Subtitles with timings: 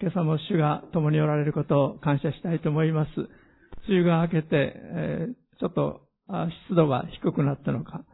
[0.00, 3.10] 今朝も主が共におられることを感謝したいと思います。
[3.88, 6.02] 梅雨が明けて、えー、ちょっと
[6.68, 8.04] 湿度が低くなったのか、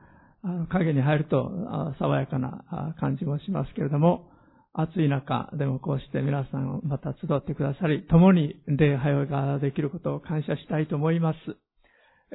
[0.45, 1.50] あの影に入ると
[1.98, 4.30] 爽やかな感じもしますけれども、
[4.74, 11.39] 暑い中でもこうして皆さんまた集ってくださり、共に礼拝ができることを感謝したいと思います。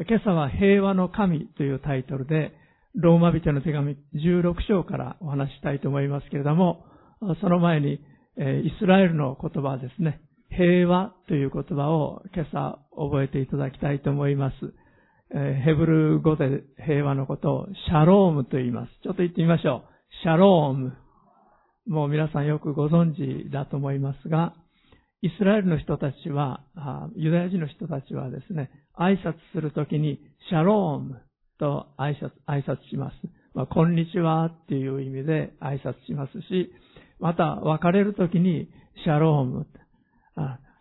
[0.08, 2.54] 今朝は平和の神というタイトルで、
[2.96, 6.86] ローマ人の手紙16章からお話したいと思いますけれども、
[7.42, 8.00] その前に、
[8.40, 14.56] えイスラエルの言葉ですね、平和という言葉を今朝覚えていただきたいと思います。
[15.34, 18.92] えヘブル語で平和のことをシャロームと言います。
[19.04, 19.84] ちょっと言ってみましょう。
[20.24, 20.94] シャローム。
[21.88, 24.54] もう皆さんよくご存知だと思いますが、
[25.22, 26.62] イスラエルの人たちは、
[27.16, 31.22] ユダヤ人の人たちはですね、挨拶するときに、シャローム
[31.60, 33.16] と挨拶、挨拶します。
[33.56, 36.72] まあ、こんにちはっていう意味で挨拶しますし、
[37.20, 38.70] また別れるときに、
[39.04, 39.68] シャローム、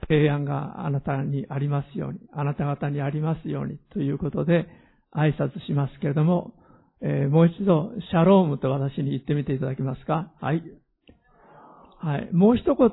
[0.08, 4.68] 平安があなたにありますように、あなた方にありますようにということで
[5.14, 6.54] 挨拶しますけれども、
[7.02, 10.32] えー、もう一度、シャロームと私に言ってみていただけますか？
[10.40, 10.62] はい。
[11.98, 12.28] はい。
[12.32, 12.90] もう一言、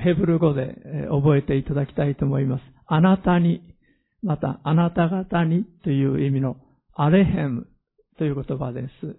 [0.00, 0.76] ヘブル語で
[1.10, 2.62] 覚えていただきたいと思います。
[2.86, 3.62] あなたに、
[4.22, 6.56] また、あなた方にという意味の
[6.94, 7.66] アレヘム
[8.18, 9.16] という言葉です。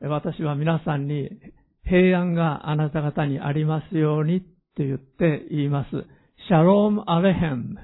[0.00, 1.28] 私は皆さんに
[1.88, 4.46] 平安があなた方にありますようにと
[4.78, 5.90] 言って言います。
[6.48, 7.76] シャロームアレヘム。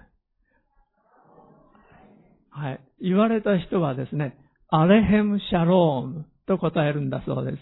[2.50, 2.80] はい。
[3.00, 4.36] 言われた人はですね、
[4.68, 7.56] アレヘムシャロームと答えるんだそうです。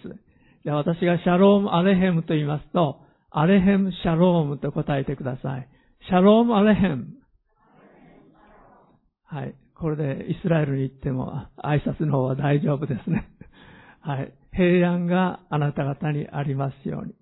[0.65, 5.69] で私がシャロームアレヘムと言いますと、アレヘム・シャロームと答えてください。
[6.09, 7.07] シャローム・アレヘム。
[9.25, 9.55] はい。
[9.75, 13.29] これでイスラエルに行っても挨拶の方は大丈夫ですね。
[14.01, 14.35] はい。
[14.55, 17.15] 平安があなた方にありますように。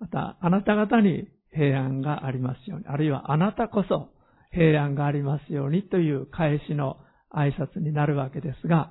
[0.00, 2.86] また、あなた方に平安がありますように。
[2.86, 4.10] あるいはあなたこそ
[4.52, 6.98] 平安がありますようにという返しの
[7.34, 8.90] 挨拶になるわけですが、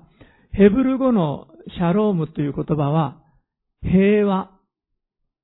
[0.52, 3.22] ヘブル語のシャロームという言葉は、
[3.82, 4.52] 平和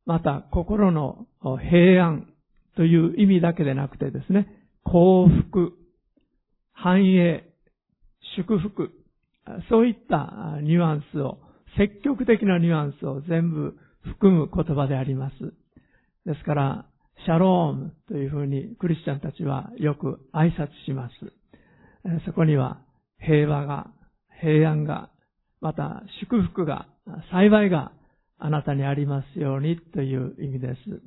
[0.06, 2.28] また心の平安
[2.76, 4.48] という意味だけでなくてですね、
[4.84, 5.74] 幸福、
[6.74, 7.44] 繁栄、
[8.38, 8.92] 祝福、
[9.70, 11.40] そういったニュアンスを、
[11.78, 15.36] 積極的なニュアンスを全部含む言葉であります。
[16.26, 16.86] ですから、
[17.26, 21.14] シャロームというふうにクリスチャンたちはよく挨拶します。
[22.26, 22.82] そこには
[23.20, 23.88] 平和が、
[24.42, 25.10] 平安が、
[25.62, 26.88] また祝福が、
[27.32, 27.92] 幸いが
[28.38, 31.02] あなたにありますようにという意味です。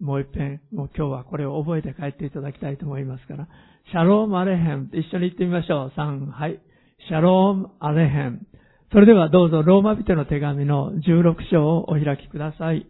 [0.00, 3.48] もう一遍、もう今日はこれを覚えて帰っていただきたいと思いますから、
[3.90, 5.92] シャロームアレヘム一緒に言ってみましょう。
[5.96, 6.60] 3、はい。
[7.08, 8.46] シャロームアレヘム。
[8.90, 12.86] それではどうぞローマ人の手紙の16章をお開きください。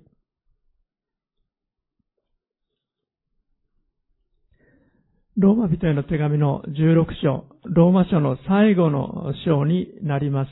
[5.36, 10.50] ローマ人への手紙の16章、ローマ書の最後の章になります。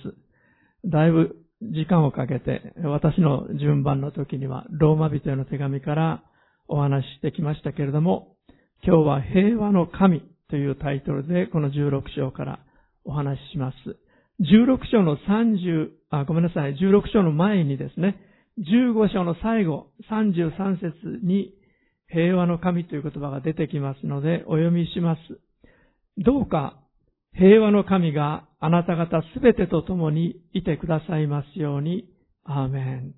[0.88, 6.22] だいぶ時間をかけて、私の順番の時には、ローマ人への手紙から
[6.68, 8.36] お話ししてきましたけれども、
[8.84, 12.60] 今日は平和の神というタイトルで、この16章から
[13.04, 13.76] お話しします。
[14.40, 18.18] 16章の30、あ、ごめんなさい、16章の前にですね、
[18.58, 21.54] 15章の最後、33節に
[22.08, 25.20] 平和の神という言葉が出てきますので、お読みします。
[26.18, 26.78] どうか
[27.34, 32.08] 平和の神があなた方すべてと共にいてくださいますように。
[32.48, 33.14] アーメン。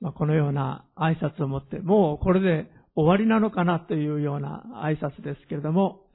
[0.00, 6.05] まあ、このような挨拶をもって、もうこれで終わりなのかなというような挨拶ですけれども、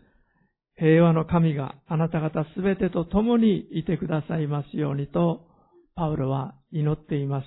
[0.81, 5.41] 平和の神があなた方すべてと共にいてくださいますようにと、
[5.95, 7.45] パウロは祈っています。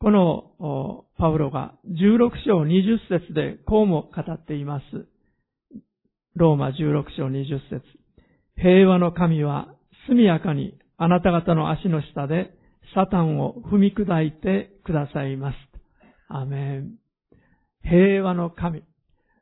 [0.00, 4.84] このパウロが16章20節でこうも語っています。
[6.34, 7.82] ローマ16章20節
[8.56, 9.68] 平和の神は
[10.08, 12.50] 速やかにあなた方の足の下で
[12.96, 15.56] サタンを踏み砕いてくださいます。
[16.28, 16.96] アメン。
[17.84, 18.82] 平和の神。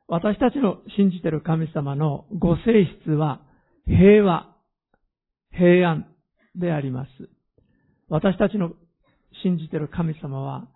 [0.07, 3.41] 私たちの信じている神様のご性質は
[3.87, 4.55] 平和、
[5.51, 6.05] 平安
[6.55, 7.09] であります。
[8.07, 8.73] 私たちの
[9.43, 10.67] 信じている神様は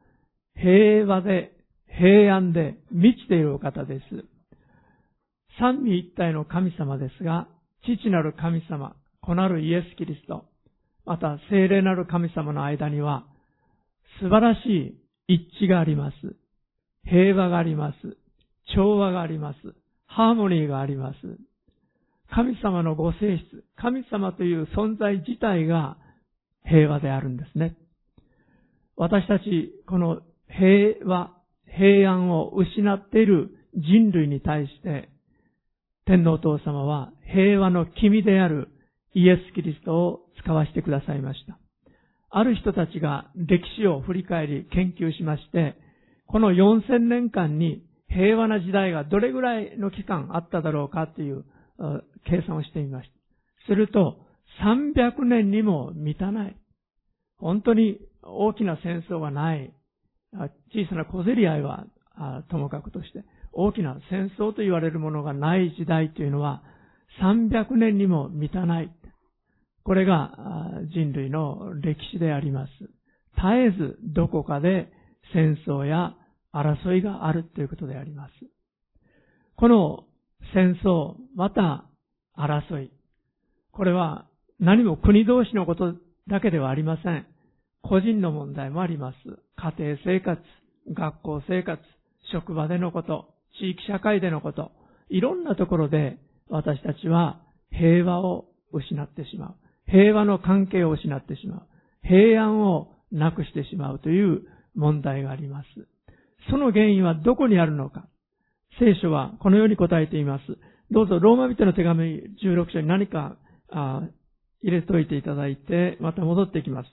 [0.56, 1.52] 平和で
[1.88, 4.04] 平安で満ちているお方です。
[5.60, 7.48] 三位一体の神様ですが、
[7.84, 10.46] 父なる神様、子なるイエス・キリスト、
[11.06, 13.26] また聖霊なる神様の間には、
[14.22, 14.98] 素晴らし
[15.28, 16.16] い一致があります。
[17.06, 18.18] 平和があります。
[18.76, 19.58] 調和があります。
[20.06, 21.18] ハーモニーがあります。
[22.32, 25.98] 神様のご性質、神様という存在自体が
[26.66, 27.76] 平和であるんですね。
[28.96, 31.32] 私たち、この平和、
[31.66, 35.10] 平安を失っている人類に対して
[36.10, 38.70] 天皇父様は平和の君である
[39.14, 41.60] イエス・キリストを使わせてくださいました。
[42.32, 45.76] ある人たちが歴史を振り返り研究しまして、
[46.26, 51.46] この4000年間に平和な時代がどれぐらいの期間あっただろうかという
[52.26, 53.16] 計算をしてみました。
[53.68, 54.18] すると、
[54.64, 56.58] 300年にも満たない。
[57.38, 59.74] 本当に大きな戦争がない。
[60.74, 61.86] 小さな小競り合いは
[62.50, 63.24] ともかくとして、
[63.54, 66.64] 大きな戦争と言われるものがない時代というのは、
[67.22, 68.92] 300年にも満たない。
[69.84, 70.32] これが
[70.94, 72.72] 人類の歴史であります。
[73.36, 74.92] 絶えずどこかで
[75.34, 76.16] 戦争や
[76.54, 78.32] 争いがあるということであります。
[79.56, 80.06] この
[80.54, 81.86] 戦争、また
[82.38, 82.92] 争い。
[83.72, 84.28] これは
[84.60, 85.94] 何も国同士のこと
[86.28, 87.26] だけではありません。
[87.82, 89.18] 個人の問題もあります。
[89.56, 90.42] 家庭生活、
[90.94, 91.82] 学校生活、
[92.32, 94.72] 職場でのこと、地域社会でのこと、
[95.10, 96.18] いろんなところで
[96.50, 97.42] 私たちは
[97.72, 99.56] 平和を失ってしまう。
[99.88, 101.62] 平和の関係を失ってしまう。
[102.04, 104.44] 平安をなくしてしまうという
[104.76, 105.68] 問題があります。
[106.50, 108.08] その原因はどこにあるのか。
[108.80, 110.44] 聖書はこのように答えています。
[110.92, 113.38] どうぞローマ人の手紙16章に何か
[113.72, 114.12] 入
[114.64, 116.90] れておいていただいて、また戻ってきます。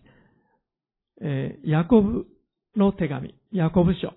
[1.22, 2.26] えー、ヤコブ
[2.76, 4.12] の手紙、ヤコブ書、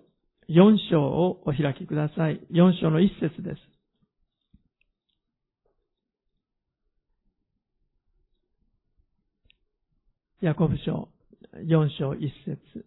[0.50, 2.42] 4章をお開きください。
[2.52, 3.70] 4章の1節です。
[10.42, 11.10] ヤコブ書
[11.56, 12.86] 4章1節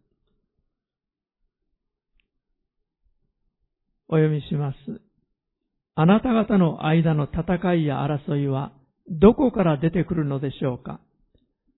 [4.12, 4.76] お読みします。
[5.94, 8.72] あなた方の間の戦いや争いは
[9.08, 11.00] どこから出てくるのでしょうか？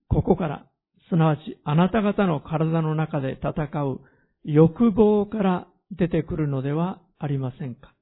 [0.09, 0.65] ここから、
[1.09, 4.01] すなわちあなた方の体の中で戦う
[4.43, 5.67] 欲望から
[5.97, 7.93] 出てくるのではありませんか？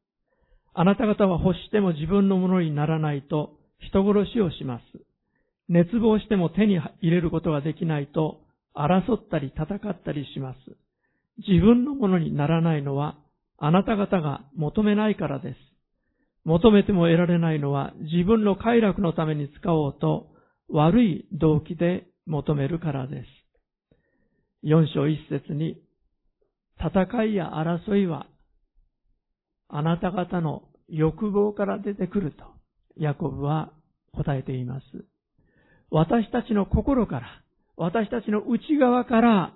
[0.74, 4.83] あなた方は欲しても自分のものにならないと人殺しをします。
[5.69, 8.41] 熱望しても手に入れることができないと
[8.75, 10.57] 争ったり戦ったりします。
[11.47, 13.19] 自分のものにならないのは
[13.57, 15.57] あなた方が求めないからです。
[16.45, 20.27] 求めても得られないのは自分の快楽のために使おうと
[20.69, 23.27] 悪い動機で求めるからです。
[24.61, 25.81] 四章一節に
[26.79, 28.27] 戦いや争いは
[29.69, 32.44] あなた方の欲望から出てくると
[32.97, 33.71] ヤコブは
[34.13, 34.85] 答えています。
[35.89, 37.27] 私たちの心から、
[37.77, 39.53] 私たちの内側から、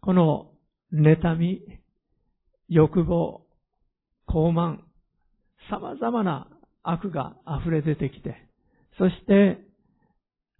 [0.00, 0.50] この
[0.92, 1.60] 妬み、
[2.68, 3.42] 欲望、
[4.26, 4.80] 傲慢、
[5.70, 6.48] 様々な
[6.82, 8.36] 悪が溢れ出てきて、
[8.98, 9.58] そして、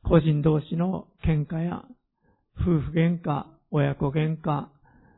[0.05, 1.85] 個人同士の喧嘩や、
[2.61, 4.67] 夫婦喧嘩、親子喧嘩、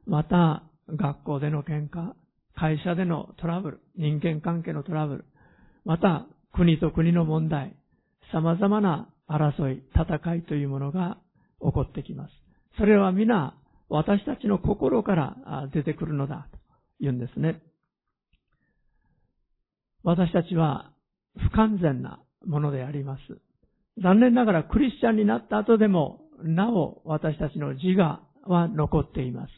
[0.07, 2.15] また、学校での喧嘩、
[2.55, 5.25] 会社でのトラブル、人間関係のトラブル、
[5.85, 7.77] また、国と国の問題、
[8.33, 11.19] 様々な争い、戦いというものが
[11.61, 12.31] 起こってきます。
[12.79, 13.55] それは皆、
[13.91, 16.49] 私たちの心から出てくるのだ
[17.01, 17.63] 言うんですね。
[20.03, 20.93] 私たちは
[21.37, 23.21] 不完全なものであります。
[24.03, 29.51] 残念ながらクリスチャンになった後でも、なお私たちの自我は残っています。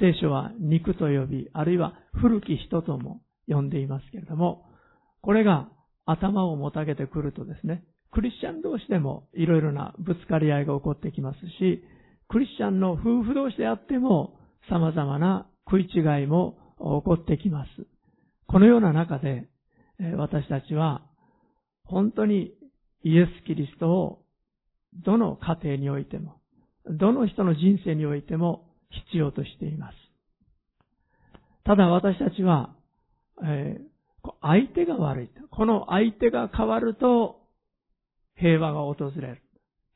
[0.00, 4.66] 聖書は肉と呼び、あるいは古き人とも呼んでいますけれども、
[5.22, 5.68] これが
[6.04, 11.82] 頭をもたげてくるとですね、クリスチャン同士でもいろいろなぶつかり合いが起こってきますし、
[12.28, 14.38] クリスチャンの夫婦同士であっても
[14.70, 17.68] 様々な食い違いも起こってきます。
[18.46, 19.48] このような中で、
[20.16, 21.02] 私たちは
[21.84, 22.52] 本当に
[23.02, 24.22] イエス・キリストを
[25.04, 26.40] どの家庭においても、
[26.86, 28.66] どの人の人生においても
[29.08, 29.94] 必要としています。
[31.64, 32.74] ただ私たちは、
[33.44, 35.30] えー、相手が悪い。
[35.50, 37.40] この相手が変わると
[38.36, 39.42] 平和が訪れる。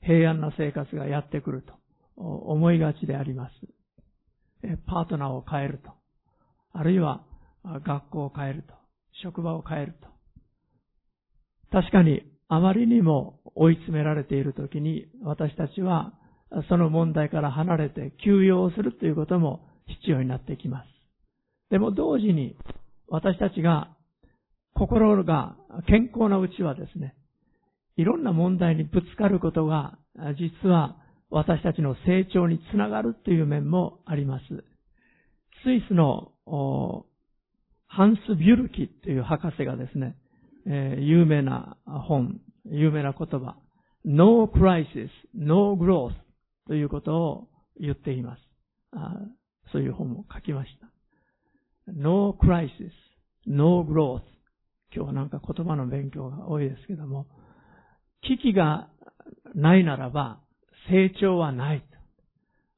[0.02, 1.74] 平安な生活がやってくると
[2.16, 3.52] 思いがちであります。
[4.86, 5.99] パートナーを変えると。
[6.72, 7.24] あるいは
[7.64, 8.74] 学校を変えると。
[9.22, 10.08] 職場を変えると。
[11.70, 16.14] 確かにあまりにも追い詰められている時に私たちは
[16.68, 20.88] その問題から離れて休養をするということも必要になってきます。
[21.70, 22.56] でも同時に
[23.08, 23.94] 私たちが
[24.74, 27.14] 心が健康なうちはですね、
[27.96, 29.98] いろんな問題にぶつかることが、
[30.38, 30.96] 実は
[31.28, 34.44] 私たちの成長につながるという面もあります。
[35.62, 36.32] スイスの
[37.86, 40.16] ハンス・ビュルキという博士がですね、
[40.66, 43.56] えー、有名な本、有名な言葉、
[44.04, 46.12] No crisis, no growth
[46.66, 48.40] ということを言っています。
[48.92, 49.14] あ
[49.72, 51.92] そういう本も書きました。
[51.92, 52.90] No crisis,
[53.46, 54.22] no growth。
[54.94, 57.26] 今日はなんか言葉の勉強が多いですけども、
[58.22, 58.88] 危機が
[59.54, 60.40] ないならば
[60.88, 61.84] 成長はない。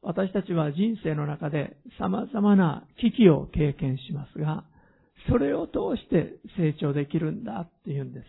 [0.03, 4.65] 私たちは人生の中で様々な危機を経験しますが、
[5.29, 8.27] それを通して成長できるんだって言うんです。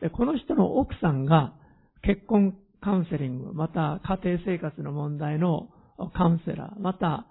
[0.00, 1.52] でこの人の奥さんが
[2.02, 5.68] 結婚カウンセリング、また家庭生活の問題の
[6.14, 7.26] カウンセラー、また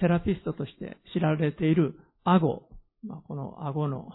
[0.00, 1.94] セラピストとして知られている
[2.24, 2.64] アゴ、
[3.04, 4.08] まあ、このアゴの、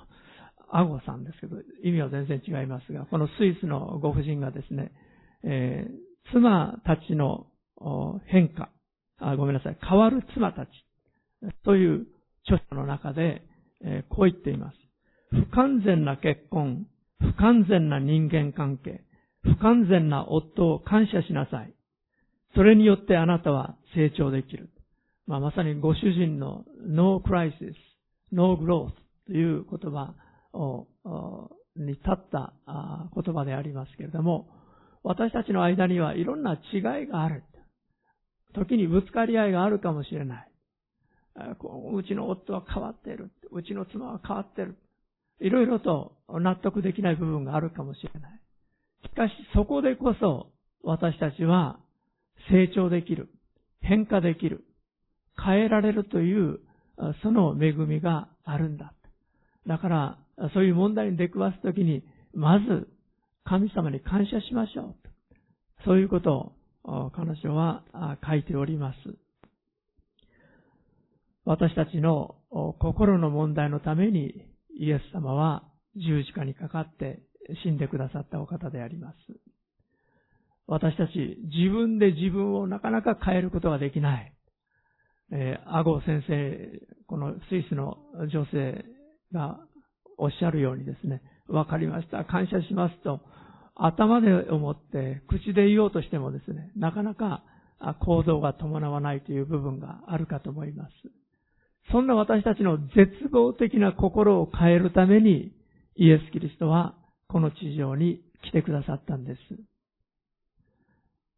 [0.71, 4.91] アゴさんですけど、意味は全然違いますが、このスイスのご婦人がですね、
[5.43, 7.47] えー、妻たちの
[8.27, 8.69] 変化
[9.19, 10.69] あ、ごめんなさい、変わる妻たち
[11.63, 12.07] という
[12.43, 13.43] 著書の中で、
[13.83, 14.77] え、こう言っています。
[15.31, 16.87] 不完全な結婚、
[17.19, 19.03] 不完全な人間関係、
[19.43, 21.73] 不完全な夫を感謝しなさい。
[22.55, 24.69] それによってあなたは成長できる。
[25.27, 27.73] まあ、まさにご主人の no crisis,
[28.31, 28.91] no growth
[29.27, 30.13] という言葉
[30.53, 30.87] を
[31.75, 32.53] に立った
[33.13, 34.47] 言葉でありますけれども、
[35.03, 37.43] 私たちの間にはいろんな違いがある。
[38.55, 40.47] 時にぶつかり合いがあるかもしれない。
[41.93, 43.29] うちの夫は変わっている。
[43.51, 44.77] うちの妻は変わっている。
[45.41, 48.41] いろいろと納得できない部分があるかもしれない。
[49.03, 50.51] しかしそこでこそ
[50.83, 51.79] 私たちは
[52.49, 53.29] 成長できる。
[53.81, 54.65] 変化できる。
[55.43, 56.59] 変えられるという
[57.21, 58.93] その恵みがあるんだ。
[59.67, 60.17] だから、
[60.53, 62.87] そういう問題に出くわすときに、まず
[63.43, 64.95] 神様に感謝しましょう。
[65.85, 66.53] そういうことを
[66.85, 67.83] 彼女は
[68.25, 68.97] 書いております。
[71.45, 72.35] 私たちの
[72.79, 74.33] 心の問題のために
[74.77, 75.63] イエス様は
[75.95, 77.21] 十字架にかかって
[77.63, 79.15] 死んでくださったお方であります。
[80.67, 81.11] 私たち
[81.53, 84.33] 自分で自分をなかなか変えることができない。
[85.31, 87.97] えー、アゴ先生、このスイスの
[88.31, 88.85] 女性
[89.31, 89.59] が
[90.17, 93.21] おっしゃるようにですね、わかりました、感謝しますと、
[93.75, 97.43] 頭で思って口で言おうとしてもですね、なかなか
[97.99, 100.91] 行動が伴わないという部分があるかと思います。
[101.91, 105.51] そんな私たちの絶望的な心を変えるために、
[105.97, 106.95] イエス・キリストは
[107.27, 109.39] この地上に来てくださったんです。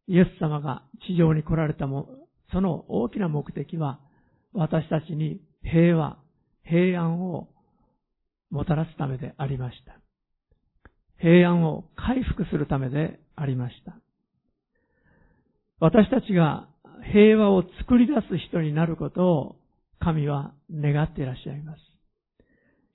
[0.06, 2.08] イエス様が地上に来られたも、
[2.52, 4.00] その大きな目的は、
[4.54, 6.18] 私たちに平和、
[6.64, 7.48] 平安を
[8.50, 10.00] もたらすためでありました。
[11.20, 13.96] 平安を回復するためでありました。
[15.80, 16.68] 私たちが
[17.12, 19.56] 平和を作り出す人になることを
[20.00, 21.78] 神は願っていらっしゃいます。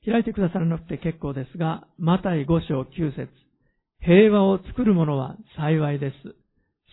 [0.06, 3.30] 開いてくださらなくて結構ですが、マタイ5章9節
[4.02, 6.36] 平和を作る者は幸いです。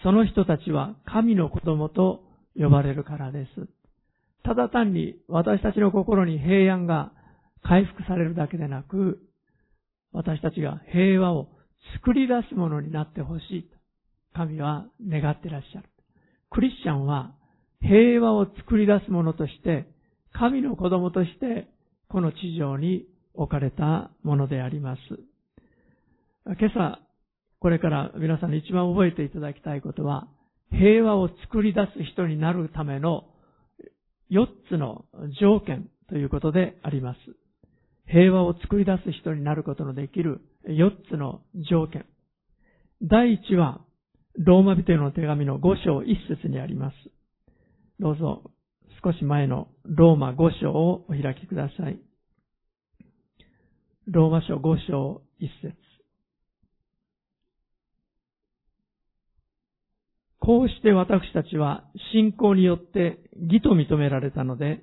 [0.03, 2.23] その人たちは神の子供と
[2.57, 3.69] 呼ばれるからです。
[4.45, 7.13] ただ単に私たちの心に平安が
[7.63, 9.19] 回復されるだけでなく、
[10.13, 11.49] 私たちが平和を
[11.97, 13.77] 作り出すものになってほしいと、
[14.35, 15.89] 神は願ってらっしゃる。
[16.51, 17.33] クリスチャンは
[17.81, 19.87] 平和を作り出すものとして、
[20.33, 21.69] 神の子供として、
[22.09, 25.01] この地上に置かれたものであります。
[26.47, 26.99] 今朝、
[27.61, 30.29] これから皆さんに一番覚えていただきたいことは、
[30.71, 33.25] 平和を作り出す人になるための
[34.31, 35.05] 4つの
[35.41, 37.19] 条件ということであります。
[38.11, 42.07] 平和を作り出す人になることのできる4つの条件。
[43.03, 43.81] 第1は、
[44.37, 46.95] ローマ人への手紙の5章1節にあります。
[48.01, 48.51] どうぞ、
[49.03, 52.01] 少し前のローマ5章をお開きください。
[54.09, 55.77] ローマ書5章1節
[60.41, 64.83] こうして私たちは信仰によって義と認められたので、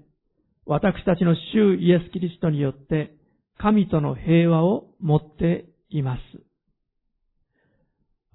[0.66, 3.17] 私たちの主イエス・キリストによって
[3.60, 6.20] 神との平和を持っています。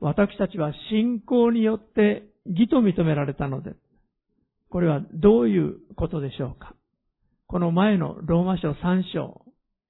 [0.00, 3.75] 私たちは信仰によって義と認められたので、
[4.69, 6.75] これはどういうことでしょうか？
[7.47, 9.45] この前のローマ書3章、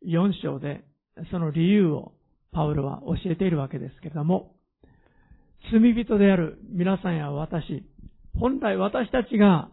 [0.07, 0.85] 4章で
[1.31, 2.13] その理由を
[2.53, 4.57] パウロは教えているわけですけれども、
[5.73, 7.85] 罪人である皆さんや私、
[8.39, 9.71] 本来私たちが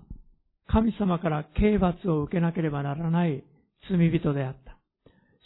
[0.67, 3.43] 神様から刑罰を受けなければならない
[3.89, 4.68] 罪人であった。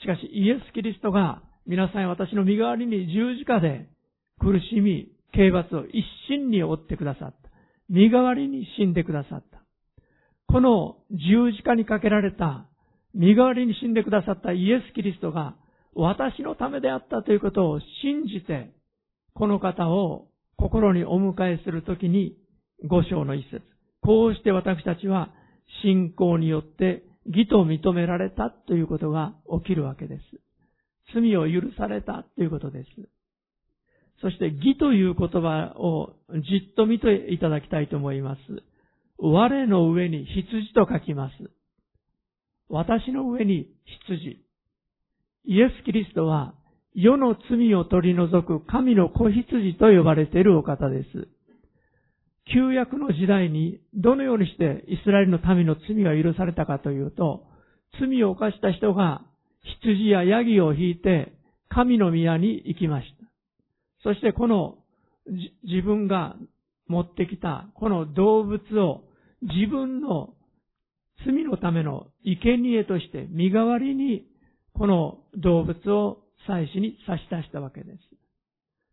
[0.04, 3.88] しかしイエス・キリストが皆さん私の身代わりに十字架で
[4.38, 7.50] 苦しみ、刑罰を一心に負ってくださった。
[7.90, 9.64] 身代わりに死んでくださった。
[10.48, 12.68] この十字架にかけられた、
[13.14, 15.56] 身代わりに死んでくださったイエス・キリストが
[15.96, 18.74] 私のためであったということを信じて、
[19.34, 22.36] この方を心にお迎えするときに、
[22.86, 23.62] 五章の一節。
[24.02, 25.30] こうして私たちは
[25.82, 30.22] 信仰によって義と認められたということが起きるわけです。
[31.14, 32.90] 罪を許されたということです。
[34.22, 38.40] そして義という言葉をじっと見ていただきたいと思います。
[39.18, 41.34] 我の上に羊と書きます。
[42.70, 43.68] 私の上に
[44.08, 44.40] 羊。
[45.46, 46.54] イエス・キリストは
[46.96, 51.28] 世の罪を取り除く神の子羊と呼ばれているお方です。
[52.52, 57.46] 旧約の時代にどのようにしてイスラエルの民の罪が許されたかというと、
[58.00, 59.22] 罪を犯した人が
[59.82, 61.34] 羊やヤギを引いて
[61.70, 63.24] 神の宮に行きました。
[64.04, 64.78] そしてこの
[65.64, 66.36] 自分が
[66.88, 69.04] 持ってきたこの動物を
[69.42, 70.34] 自分の
[71.26, 74.26] 罪のための生贄として身代わりに
[74.74, 78.00] この動物を祭司に差し出したわけです。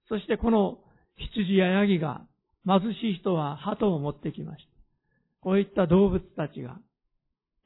[0.08, 0.78] そしてこの
[1.16, 2.22] 羊やヤギが
[2.66, 4.70] 貧しい人は鳩を持ってきました。
[5.42, 6.78] こういった動物たちが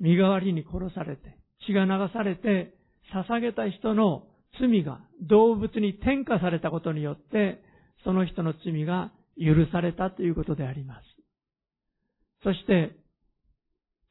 [0.00, 1.36] 身代わりに殺されて
[1.66, 2.74] 血が流されて
[3.12, 4.26] 捧げた人の
[4.60, 7.62] 罪が動物に転嫁されたことによって
[8.04, 11.02] その人の罪が許されたということであります。
[12.44, 12.94] そして、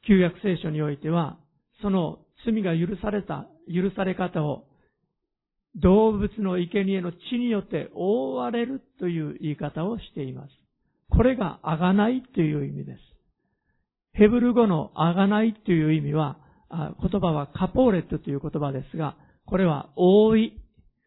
[0.08, 1.38] 旧約聖書においては、
[1.82, 4.66] その罪が許された、許され方を
[5.76, 10.63] 動物の生贄の血によって覆われるという言い方をしています。
[11.10, 13.00] これがあがないという意味です。
[14.14, 16.38] ヘブル語のあがないという意味は、
[16.70, 20.60] 言葉はカポーレットという言葉ですが、これは覆い、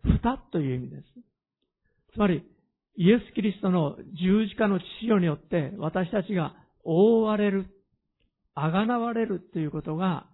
[0.03, 1.03] 蓋という意味です。
[2.15, 2.45] つまり、
[2.97, 7.67] イエス・キリストの十字架の父親によって私たちが覆われる、
[8.55, 10.27] あがなわれるということが、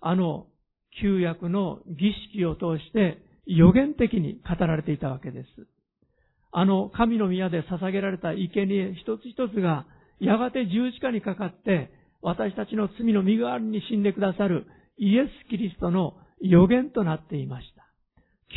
[0.00, 0.46] あの
[1.02, 5.48] 旧約の儀式を通して予言的に語られていたわけです。
[6.52, 9.86] あの神の宮で捧げられた生贄一つ一つが、
[10.20, 11.92] やがて十字架にかかって、
[12.22, 14.66] 私たちの罪の身代わりに死んでくださる
[14.98, 17.86] イエス・キリストの予言となっていました。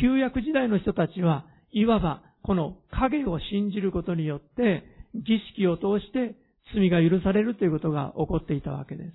[0.00, 6.34] 旧約時代の人たちは、いわばこの影を信じることによって、儀式を通して
[6.74, 9.10] 罪が許されるということが起こっていたわけです。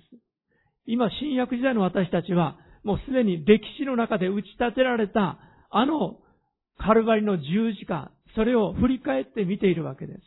[0.86, 5.38] 今、新約時代の私たちは、もうすでに歴史の中で打ち立てられた、
[5.70, 6.18] あの
[6.78, 10.20] カルバリの十字架、それを振り返って見ているわけです。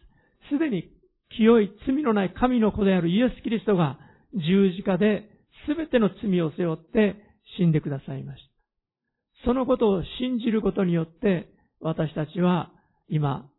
[0.50, 0.92] すでに
[1.36, 3.98] 清い罪のない神の子であるイエス・キリストが
[4.34, 5.30] 十字架で
[5.68, 7.16] 全ての罪を背負って
[7.58, 9.46] 死んでくださいました。
[9.46, 11.50] そのことを信じることによって
[11.82, 12.72] 私たちは
[13.10, 13.50] 今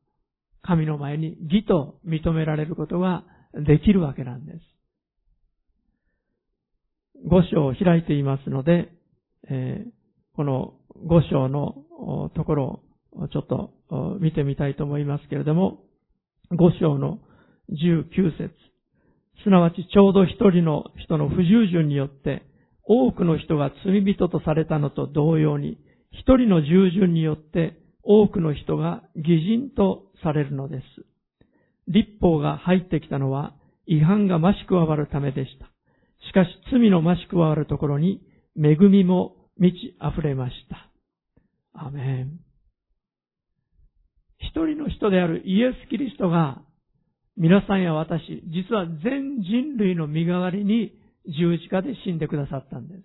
[0.63, 4.59] 神の前に義と認められることができるわけなんです。
[7.27, 8.93] 五章を開いていますので、
[9.49, 9.91] えー、
[10.37, 10.75] この
[11.07, 11.75] 五章の
[12.35, 12.84] ところを
[13.33, 13.71] ちょっと
[14.21, 15.81] 見てみたいと思いますけれども、
[16.51, 17.19] 五章の
[17.71, 18.55] 19節
[19.43, 22.43] すなわちちょうど一人の人の不従順によって
[22.87, 25.79] 多くの人が罪人とされたのと同様に、
[26.13, 30.85] 一人の従順によって多くの人が偽人とされるのです。
[31.89, 33.55] 立法が入ってきたのは
[33.87, 35.67] 違反が増し加わるためでした。
[36.29, 38.23] しかし罪の増し加わるところに
[38.57, 40.91] 恵みも満ち溢れました。
[41.79, 42.44] アメン。
[44.51, 46.63] 一人の人であるイエス・キリストが
[47.37, 50.93] 皆さんや私、実は全人類の身代わりに
[51.27, 53.03] 十字架で死んでくださったんです。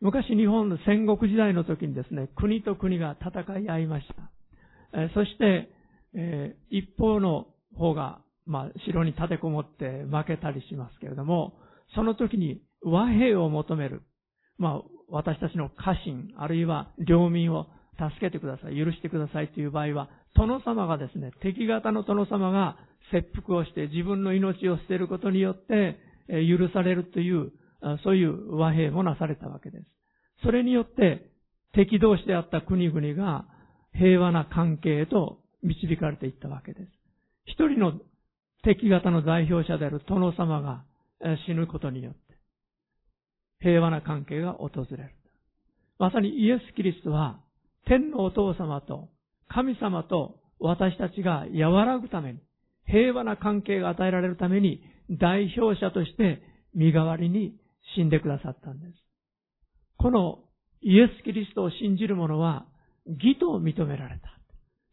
[0.00, 4.14] 昔日本の戦国時代の時にですね、国と国が戦い合いました。
[5.00, 5.70] えそして、
[6.14, 11.54] えー、一方の方が、まあ、城に立てこもって負けたりしますけれども、
[11.94, 14.02] その時に和平を求める。
[14.58, 17.66] まあ、私たちの家臣、あるいは領民を
[17.98, 22.76] 助けてください、許してくださいという場合は、殿様がですね、敵方の殿様が
[23.10, 27.52] 切腹をして自分の命を捨てることによって、許されるという、
[28.04, 29.84] そういう和平もなされたわけです。
[30.42, 31.30] それによって
[31.72, 33.46] 敵同士であった国々が
[33.94, 36.92] 平和な関係へと導かれていったわけです。
[37.46, 37.94] 一人の
[38.62, 40.84] 敵方の代表者である殿様が
[41.46, 42.20] 死ぬことによって、
[43.60, 45.10] 平和な関係が訪れる。
[45.98, 47.40] まさにイエス・キリストは、
[47.86, 49.08] 天のお父様と
[49.48, 52.40] 神様と私たちが和らぐために、
[52.86, 56.42] 平和な関係が与えられるために、代表者として
[56.74, 57.54] 身代わりに
[57.96, 58.92] 死んでくださったんです。
[59.96, 60.38] この
[60.82, 62.66] イエス・キリストを信じる者は
[63.06, 64.28] 義と認められた。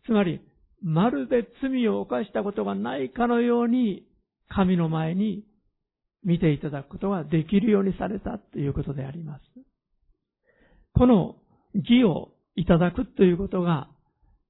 [0.05, 0.41] つまり、
[0.81, 4.05] まるで罪を犯したことがないかのように
[4.49, 5.43] 神の前に
[6.23, 9.41] 見ていただくことができるようにされたということであります。
[10.93, 11.35] この
[11.73, 13.89] 義をいただくということが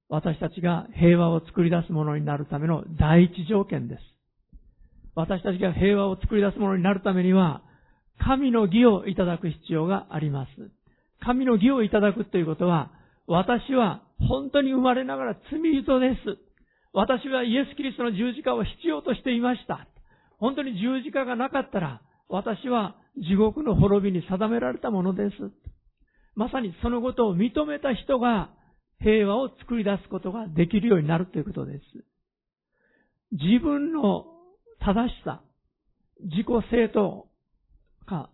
[0.10, 4.02] 私たちが平和を作り出すものになるための第一条件です。
[5.16, 7.64] 私たちが平和を作り出すものになるためには
[8.20, 10.50] 神の義をいただく必要があります。
[11.22, 12.92] 神の義をいただくということは、
[13.28, 16.38] 私は本当に生まれながら罪人です。
[16.94, 19.88] 私はイエス・キリストの十字架を必要としていました。
[20.38, 25.36] 本当に十字架がなかったら、私は地獄の滅びに定められたものです。
[26.36, 28.50] まさにそのことを認めた人が
[29.00, 31.84] 平和を作り出すことができるようになるということです。
[33.32, 34.26] 自分の
[34.80, 35.42] 正しさ、
[36.22, 37.28] 自己正当
[38.06, 38.30] か、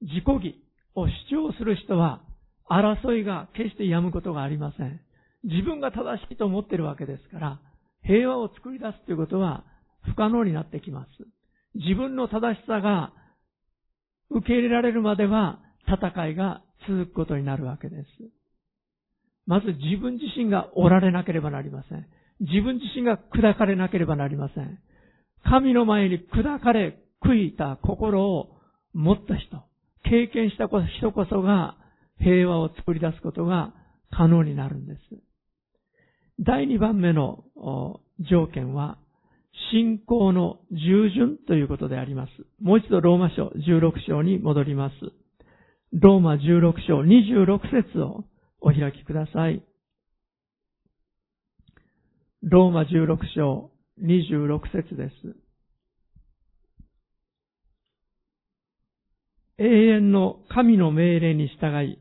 [0.00, 2.22] 自己義を主張する人は、
[2.68, 5.00] 争いが決して止むことがありません。
[5.44, 7.60] 自分が正しいと思っているわけですから、
[8.02, 9.64] 平和を作り出すということは
[10.02, 11.08] 不可能になってきます。
[11.74, 13.12] 自分の正しさが
[14.30, 18.06] 受け入れられるまでは戦いが続くことになるわけです。
[19.46, 22.06] まず自分自身がおられなければなりません。
[22.40, 24.78] 自分自身が砕かれなければなりません。
[25.44, 28.56] 神の前に砕かれ、悔いた心を
[28.92, 29.62] 持った人、
[30.02, 31.76] 経験した人こそが
[32.18, 33.72] 平和を作り出すことが
[34.10, 34.98] 可能になるんです。
[36.40, 37.44] 第2番目の
[38.28, 38.98] 条件は、
[39.72, 42.30] 信仰の従順ということであります。
[42.60, 44.94] もう一度ローマ書16章に戻ります。
[45.98, 48.24] ローマ16章26節を
[48.60, 49.62] お開きください。
[52.42, 53.70] ローマ16章
[54.02, 55.36] 26節です。
[59.58, 61.98] 永遠の神の命令に従い、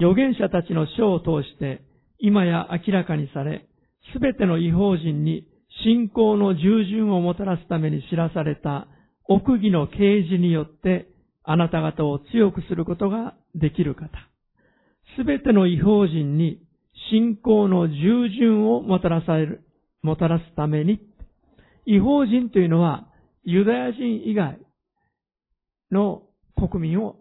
[0.00, 1.82] 預言者たちの書を通して、
[2.18, 3.68] 今や明らかにされ、
[4.12, 5.46] すべての違法人に
[5.84, 8.88] 信仰の従順をもたらすために知らされた
[9.28, 11.06] 奥義の啓示によって、
[11.48, 14.10] あなた方を強くすることができる方。
[15.16, 16.60] すべての違法人に
[17.10, 19.64] 信仰の従順をもたらされる、
[20.02, 21.00] もたらすために、
[21.86, 23.06] 違法人というのは
[23.44, 24.58] ユダヤ人以外
[25.92, 26.22] の
[26.56, 27.16] 国民を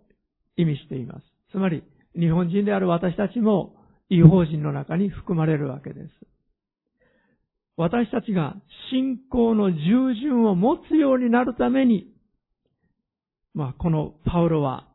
[0.58, 1.22] 意味しています。
[1.52, 1.84] つまり、
[2.20, 3.76] 日本人である私たちも
[4.10, 6.10] 違法人の中に含まれるわけです。
[7.78, 8.56] 私たちが
[8.92, 12.08] 信仰の従順を持つようになるために、
[13.56, 14.86] まあ、このパウロは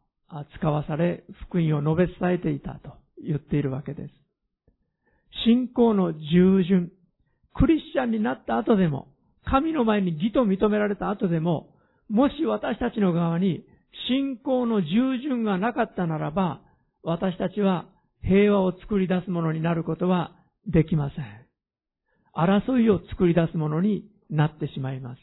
[0.58, 2.92] 使わされ、福音を述べ伝えていたと
[3.26, 4.10] 言っているわけです。
[5.44, 6.92] 信仰の従順、
[7.54, 9.08] クリスチャンになった後でも、
[9.46, 11.74] 神の前に義と認められた後でも、
[12.10, 13.64] もし私たちの側に
[14.08, 16.60] 信仰の従順がなかったならば、
[17.02, 17.86] 私たちは
[18.22, 21.24] 平和を作り出すものになることはできません。
[22.36, 25.20] 争いを作り出すものになってしまいます。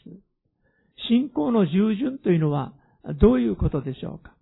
[1.07, 2.73] 信仰の従順というのは
[3.13, 4.33] どういうことでしょうか？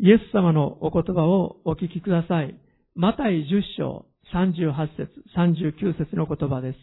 [0.00, 2.56] イエス様のお言葉をお聞きください。
[2.94, 6.78] マタイ10章38節39節の言葉です。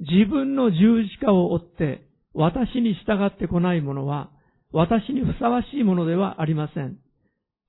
[0.00, 4.30] 自分の十字架を追って私に従ってこない者は
[4.72, 6.96] 私にふさわしいものではありません。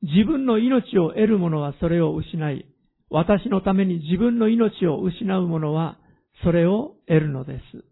[0.03, 2.65] 自分の命を得る者はそれを失い、
[3.09, 5.97] 私のために自分の命を失う者は
[6.43, 7.83] それを得るのです。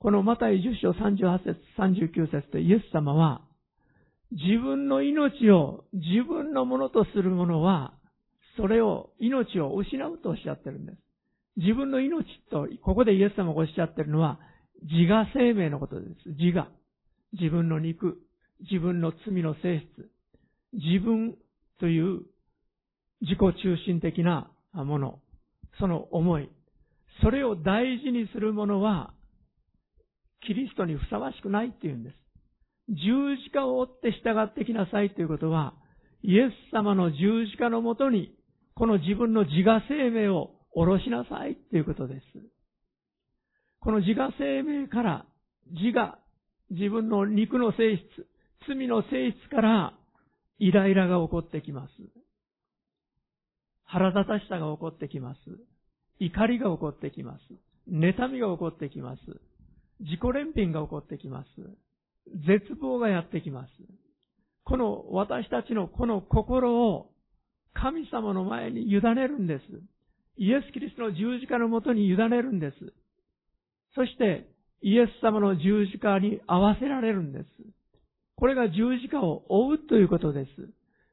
[0.00, 3.42] このマタイ10章38節39節でイエス様は、
[4.30, 7.94] 自分の命を自分のものとする者は、
[8.56, 10.98] それを、命を失うとおっしゃってるんです。
[11.56, 14.38] 自分の命と、ここでイエス様がおっしゃってるのは、
[14.82, 16.28] 自我生命のことです。
[16.30, 16.68] 自我。
[17.32, 18.18] 自分の肉、
[18.70, 20.10] 自分の罪の性質、
[20.72, 21.36] 自分
[21.78, 22.22] という
[23.20, 25.20] 自己中心的なもの、
[25.78, 26.48] その思い、
[27.22, 29.12] それを大事にする者は、
[30.46, 32.16] キリストにふさわしくないっていうんです。
[32.88, 35.74] 十字架を追って従ってきなさいということは、
[36.22, 38.34] イエス様の十字架のもとに、
[38.74, 42.22] この自分の自我生命を下ろしなさいということです。
[43.80, 45.26] この自我生命から
[45.70, 46.18] 自我、
[46.70, 48.26] 自分の肉の性質、
[48.66, 49.94] 罪の性質から
[50.58, 51.90] イライラが起こってきます。
[53.84, 55.38] 腹立たしさが起こってきます。
[56.20, 57.40] 怒りが起こってきます。
[57.90, 59.20] 妬みが起こってきます。
[60.00, 61.48] 自己憐憫が起こってきます。
[62.46, 63.70] 絶望がやってきます。
[64.64, 67.10] この私たちのこの心を
[67.74, 69.62] 神様の前に委ねるんです。
[70.36, 72.76] イエス・キリストの十字架のもとに委ねるんです。
[73.94, 74.46] そして
[74.82, 77.44] イエス様の十字架に合わせられるんです。
[78.36, 80.48] これが十字架を追うということです。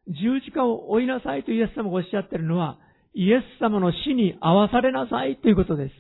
[0.08, 2.78] 十字架を追いなさいとイエス様がおっしゃっているのは、
[3.16, 5.94] イエス様の死に合わされなさいということです。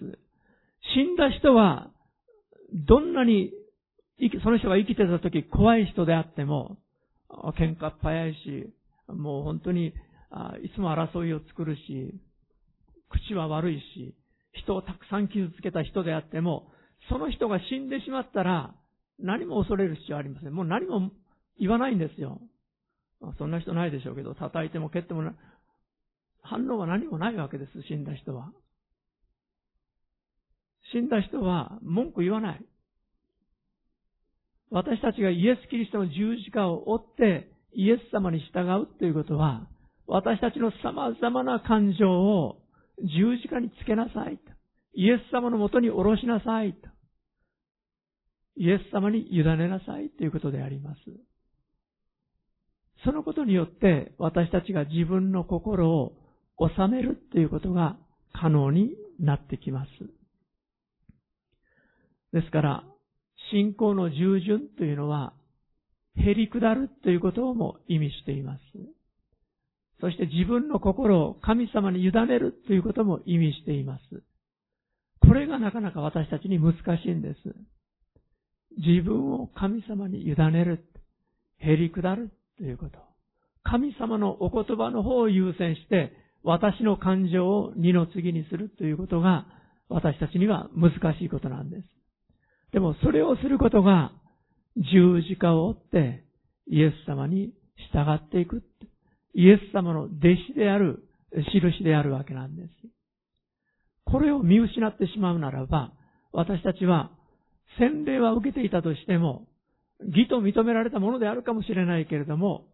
[0.93, 1.89] 死んだ人は、
[2.73, 3.51] どんなに、
[4.43, 6.77] その人が生きてた時怖い人であっても、
[7.57, 8.73] 喧嘩っ早いし、
[9.07, 12.19] もう本当に、いつも争いを作るし、
[13.09, 14.15] 口は悪いし、
[14.53, 16.71] 人をたくさん傷つけた人であっても、
[17.09, 18.73] その人が死んでしまったら、
[19.19, 20.53] 何も恐れる必要はありません。
[20.53, 21.11] もう何も
[21.59, 22.41] 言わないんですよ。
[23.21, 25.31] ま、そんな人ないでしょうけど、叩いても蹴っても
[26.41, 28.51] 反応は何もないわけです、死んだ人は。
[30.95, 32.65] 死んだ人は文句言わない。
[34.71, 39.67] 私たちがイエス・キリストの十字架を追ってイエス様に従うということは、
[40.07, 42.61] 私たちの様々な感情を
[43.01, 44.53] 十字架につけなさいと。
[44.93, 46.89] イエス様のもとに下ろしなさいと。
[48.55, 50.99] イエス様に委ねなさいということであります。
[53.03, 56.13] そのことによって私たちが自分の心を
[56.57, 57.97] 収めるということが
[58.31, 59.89] 可能になってきます。
[62.35, 62.83] ですから、
[63.49, 65.31] 信仰の従順というのは、
[66.17, 68.61] 減り下るということをも意味しています。
[70.01, 74.23] そして自分の心を神様に委ねるということも意味しています。
[75.25, 77.39] これがなかなか私たちに難しいんです。
[78.85, 80.83] 自分を神様に委ねる、
[81.63, 82.99] 減り下るということ。
[83.63, 86.11] 神様のお言葉の方を優先して、
[86.43, 89.45] 私の感情を二の次にするということが、
[89.87, 91.94] 私たちには難しいことなんです。
[92.75, 94.11] でもそれをすることが、
[94.75, 96.25] 十字架を追って
[96.67, 97.53] イエス様に
[97.93, 98.63] 従っていく。
[99.33, 100.11] イエス様の弟
[100.53, 101.07] 子である
[101.53, 102.69] 印であるわけなんです。
[104.03, 105.93] これを見失ってしまうならば、
[106.33, 107.11] 私たちは
[107.79, 109.47] 洗礼は受けていたとしても、
[110.01, 112.65] 義と認められたものであるかもしれないけれども、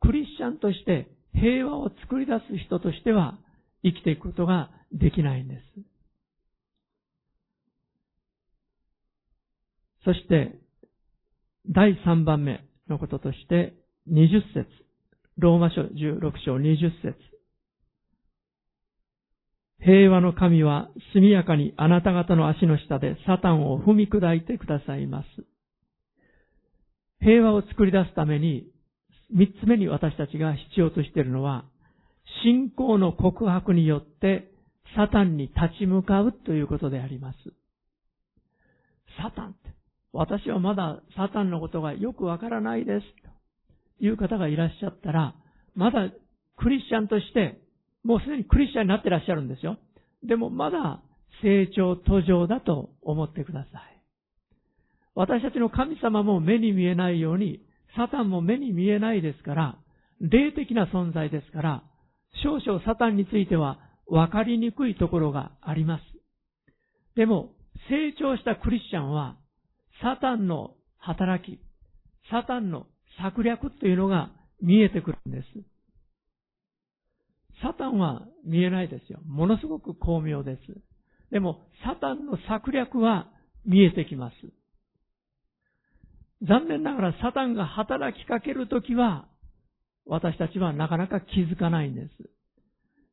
[0.00, 3.38] クリスチャンとして平和を作り出す人としては
[3.84, 5.93] 生きていくことができないんです。
[10.04, 10.58] そして、
[11.68, 13.74] 第3番目のこととして、
[14.10, 14.66] 20節。
[15.38, 17.16] ローマ書16章20節。
[19.80, 25.26] 平和の神は速やかにあなた方の足の下でサタンを踏み砕いてくださいます。
[27.20, 28.66] 平和を作り出すために、
[29.30, 31.64] 三つ目に私たちが必要としているのは、
[32.44, 34.50] 信仰の告白によって
[34.96, 37.36] サタンに立ち向かうということであります。
[39.20, 39.74] サタンって、
[40.14, 43.06] 私はまだサタンのことがよくわからないです。
[43.98, 45.34] という方がいらっしゃったら、
[45.74, 46.08] まだ
[46.56, 47.60] クリスチャンとして
[48.04, 49.78] もうすでにクリスチャンになってらっしゃるんですよ。
[50.22, 51.02] でもまだ
[51.42, 54.02] 成長途上だと思ってください。
[55.14, 57.60] 私たちの神様も目に見えないように、
[57.96, 59.78] サタンも目に見えないですから、
[60.20, 61.82] 霊的な存在ですから、
[62.42, 66.02] 少々サタンについては分かりにくいところがあります。
[67.16, 67.52] でも、
[67.88, 69.36] 成長したクリスチャンは、
[70.02, 71.60] サタンの働き、
[72.30, 72.86] サタンの
[73.22, 74.30] 策略というのが
[74.60, 75.46] 見えてくるんです。
[77.62, 79.20] サタンは見えないですよ。
[79.26, 80.60] ものすごく巧妙です。
[81.30, 83.28] でも、サタンの策略は
[83.64, 84.34] 見えてきます。
[86.46, 89.26] 残念ながらサタンが働きかけるときは、
[90.06, 92.08] 私たちはなかなか気づかないんです。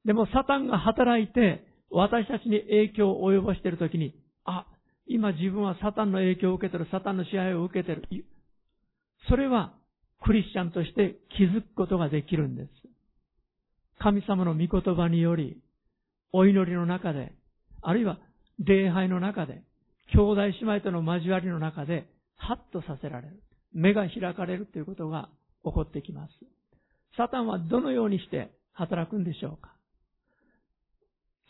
[0.06, 4.15] でも、サタンが働いて、私たちに影響を及ぼしているときに、
[4.46, 4.65] あ、
[5.08, 8.26] 今自分はサタンの影響を受けてる、サタンの支配を受けてる。
[9.30, 9.74] それは、
[10.24, 12.70] クリスチャンとして気づくことができるんです。
[14.00, 15.58] 神様の御言葉により、
[16.32, 17.34] お祈りの中で、
[17.82, 18.20] あるいは
[18.60, 19.64] 礼拝の中で、
[20.14, 23.42] 兄弟姉妹との交わりの中で、ハッとさせられる。
[23.74, 25.30] 目が開かれるということが
[25.64, 26.34] 起こってきます。
[27.18, 29.74] サタンはどのようにして働くんでしょうか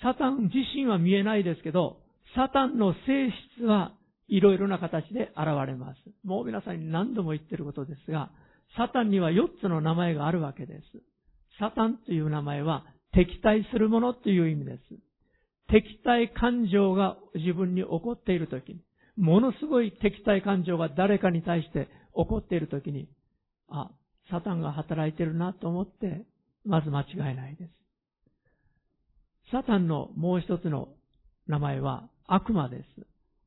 [0.02, 2.01] サタン自身は見えないですけど、
[2.36, 3.94] サタンの性質は
[4.28, 5.98] いろいろな形で現れます。
[6.24, 8.32] もう皆さんに何度も言ってることですが、
[8.78, 10.82] サタンには4つの名前があるわけです。
[11.60, 14.80] サタンという名前は敵対するものという意味です。
[15.67, 18.82] 敵対感情が自分に起こっているときに、
[19.17, 23.10] ものすごい敵対感情が誰かに対して起こっているときに、
[23.70, 23.91] あ、
[24.30, 26.26] サタンが働いてるなと思って、
[26.65, 27.72] まず間違いないです。
[29.52, 30.89] サタンのもう一つの
[31.48, 32.84] 名前は悪魔です。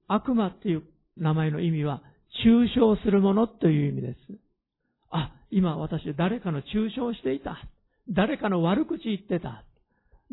[0.08, 0.82] 悪魔っていう
[1.16, 2.02] 名前の意味は、
[2.44, 4.18] 抽象するものという意味です。
[5.10, 7.56] あ、今私誰かの抽象していた。
[8.10, 9.64] 誰かの悪口言ってた。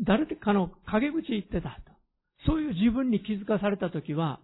[0.00, 1.78] 誰かの陰口言ってた。
[2.46, 4.40] そういう自分に気づかされたときは、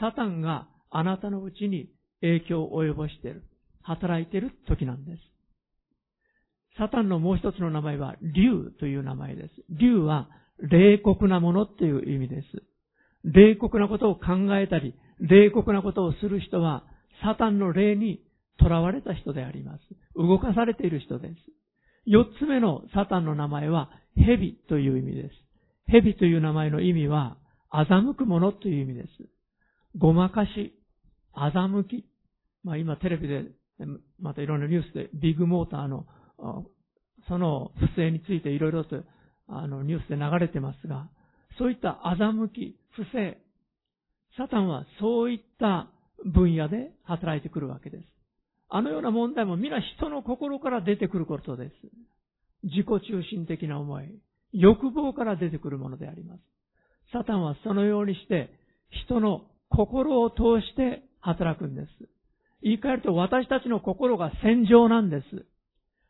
[0.00, 1.90] サタンがあなたのうちに
[2.22, 3.44] 影響を及ぼしている。
[3.82, 5.18] 働いている時なんです。
[6.76, 9.50] サタンのもう一つの名前は、竜という名前です。
[9.70, 12.73] 竜は、冷酷なものという意味です。
[13.24, 16.84] 冷酷なことを考えたり、冷酷なことをする人は、
[17.22, 18.20] サタンの霊に
[18.60, 19.80] 囚われた人であります。
[20.16, 21.34] 動かされている人です。
[22.06, 25.30] 四つ目のサタンの名前は、蛇という意味です。
[25.86, 27.36] 蛇という名前の意味は、
[27.72, 29.08] 欺くものという意味です。
[29.96, 30.74] ごまかし、
[31.34, 32.04] 欺き。
[32.62, 33.44] まあ今テレビで
[34.20, 36.06] またいろんなニュースでビッグモーターの、
[37.28, 39.02] その不正についていろいろと
[39.48, 41.08] あのニュースで流れてますが、
[41.58, 43.36] そういった欺き、不正、
[44.36, 45.88] サタンはそういった
[46.24, 48.04] 分野で働いてくるわけです。
[48.68, 51.72] あのような問題も皆人の心から出てくることです。
[52.64, 54.06] 自己中心的な思い、
[54.52, 56.40] 欲望から出てくるものであります。
[57.12, 58.50] サタンはそのようにして
[59.06, 61.88] 人の心を通して働くんです。
[62.62, 65.46] 言い換えると私たちの心が戦場なんです。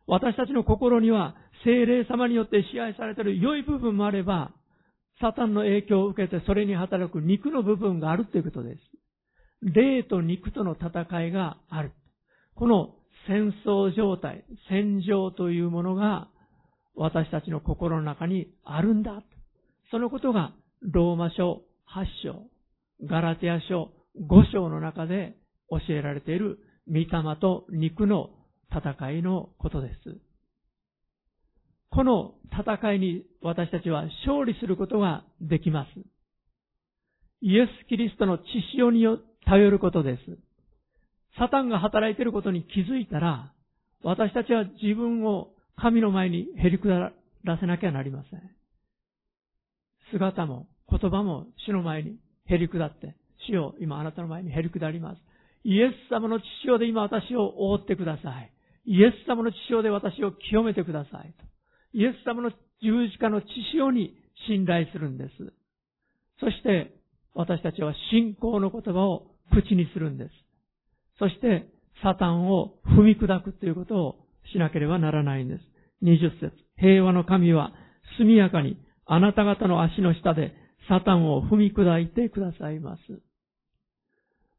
[0.07, 4.53] 私たちの心には精霊様によって支配されている良い部分もあれば、
[5.21, 8.81] サタンの影響を受けてそれに働く肉の部分があるということです。
[9.63, 11.93] 霊と肉との戦いがある。
[12.55, 12.95] この
[13.27, 16.29] 戦争状態、戦場というものが
[16.95, 19.23] 私たちの心の中にあるんだ。
[19.91, 22.43] そのことがローマ書8章、
[23.07, 25.37] ガラテヤ書5章の中で
[25.71, 27.07] 教えられている御霊
[27.41, 28.31] と肉の
[28.71, 30.19] 戦いのことです。
[31.95, 35.89] この戦いに私たちは勝利することができます。
[37.41, 39.05] イエス・キリストの血潮に
[39.47, 40.23] 頼ることです。
[41.39, 43.53] サタンが働いていることに気づいたら、
[44.03, 47.13] 私たちは自分を神の前に減り下
[47.45, 48.41] らせなきゃなりません。
[50.11, 52.17] 姿も言葉も主の前に
[52.49, 53.15] 減り下って、
[53.47, 55.19] 主よ今あなたの前に減り下ります。
[55.63, 58.51] イエス様の血潮で今私を覆ってください。
[58.87, 61.33] イエス様の血潮で私を清めてください。
[61.39, 61.54] と
[61.95, 62.51] イエス様の
[62.83, 64.15] 十字架の血潮に
[64.49, 65.31] 信頼するんです。
[66.41, 66.93] そして
[67.35, 70.31] 私たちは信仰の言葉を口にするんです。
[71.19, 71.69] そして、
[72.03, 74.17] サタンを踏み砕くということを
[74.53, 75.61] しなければならないんです。
[76.03, 77.73] 20節平和の神は
[78.19, 78.77] 速やかに
[79.07, 80.53] あなた方の足の下で
[80.89, 83.01] サタンを踏み砕いてくださいます。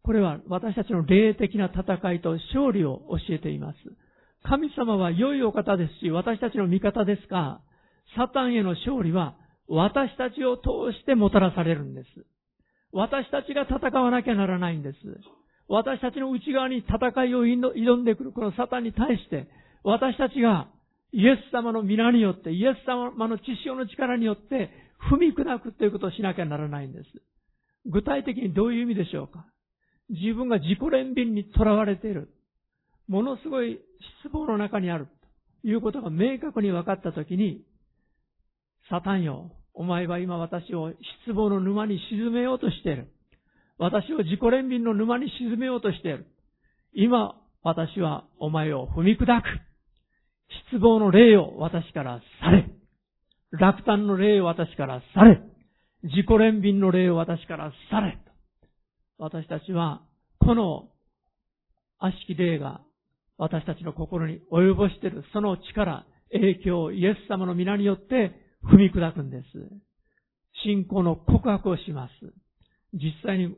[0.01, 3.77] これは私たちの霊的な戦いと勝利を教えています。
[4.47, 7.61] 神様は良いお方ですし、私たちの味方ですが、
[8.15, 9.35] サタンへの勝利は
[9.67, 12.07] 私たちを通してもたらされるんです。
[12.91, 14.97] 私たちが戦わなきゃならないんです。
[15.67, 19.47] 私たちの内側に戦いを挑んでくるこのサタンに対して、
[19.83, 20.69] 私たちが
[21.11, 24.69] イエス様の皆によって、イエス様の知潮の力によって
[25.11, 27.05] 踏み砕くということをしなきゃならないんです。
[27.85, 29.45] 具体的にどういう意味でしょうか
[30.09, 32.29] 自分が自己憐憫に囚われている。
[33.07, 33.79] ものすごい
[34.23, 35.07] 失望の中にある。
[35.61, 37.63] ということが明確に分かったときに、
[38.89, 40.93] サタンよ、お前は今私を
[41.25, 43.11] 失望の沼に沈めようとしている。
[43.77, 46.27] 私を自己憐憫の沼に沈めようとしている。
[46.93, 49.43] 今、私はお前を踏み砕く。
[50.71, 52.69] 失望の霊を私から去れ。
[53.51, 55.41] 落胆の霊を私から去れ。
[56.03, 58.17] 自己憐憫の霊を私から去れ。
[59.17, 60.01] 私たちは、
[60.39, 60.89] この
[61.99, 62.81] 悪しき霊が
[63.37, 68.31] 私たちの心に及ぼしているその力、影響をイエス様の皆によって
[68.63, 69.45] 踏み砕くんです。
[70.63, 72.11] 信仰の告白をします。
[72.93, 73.55] 実際に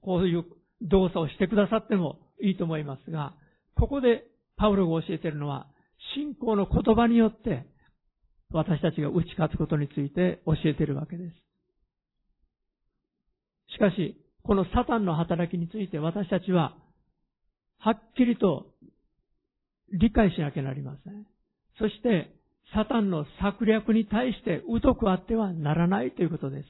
[0.00, 0.44] こういう
[0.82, 3.34] 動作をしてくださってもいいと思いますが、
[3.76, 4.24] ここで
[4.56, 5.66] パウロが教えているのは、
[6.14, 7.66] 信仰の言葉によって
[8.50, 11.34] 私たちが打ち勝つことについて教えているわけです。
[13.74, 16.76] しかし、このサタンの働きについて私たちは、
[17.78, 18.71] はっきりと
[19.92, 21.26] 理解しなきゃなりません。
[21.78, 22.34] そして、
[22.74, 26.66] サタンの策略に対して疎くあってはならないということです。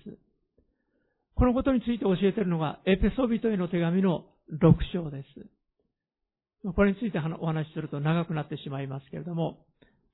[1.35, 6.73] このことについて教えているのが、エペソビトへの手紙の6章です。
[6.75, 9.65] これについてお話しすると長くなってしまいますけれども、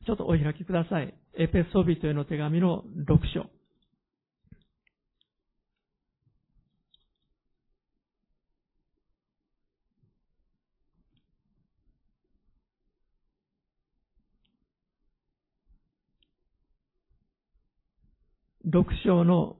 [0.06, 1.14] ちょっとお開きください。
[1.38, 3.50] エペソビトへの手紙の6章。
[18.70, 19.56] 6章の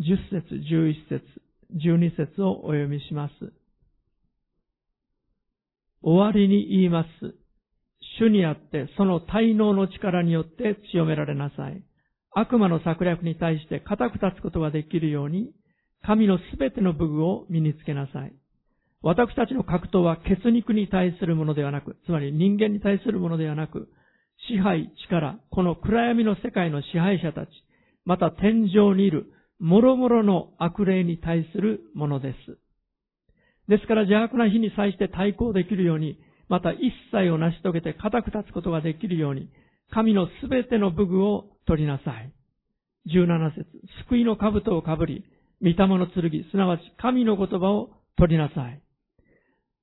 [0.00, 1.24] 10節、11節、
[1.74, 3.32] 12節をお読みします。
[6.02, 7.08] 終わりに言います。
[8.20, 11.82] 主にあってその滞納の力によって強められなさい。
[12.32, 15.50] 悪魔の策略に対して固く立つことができるように、
[16.04, 18.32] 神のすべての武具を身につけなさい。
[19.02, 23.88] 私たちの格闘は血肉に対するものではなく、つまり人間に対するものではなく、
[24.48, 27.48] 支配、力、この暗闇の世界の支配者たち、
[28.04, 32.58] また天井にいる諸々の悪霊に対するものです。
[33.68, 36.18] ですから邪悪な日に際して対抗できるように、
[36.48, 39.48] また一切を成し遂げて固く立つことができるように、
[39.90, 42.32] 神のすべての武具を取りなさい。
[43.08, 43.66] 17節
[44.08, 45.24] 救いの兜をかぶり、
[45.62, 48.80] 御霊の剣、すなわち神の言葉を取りなさい。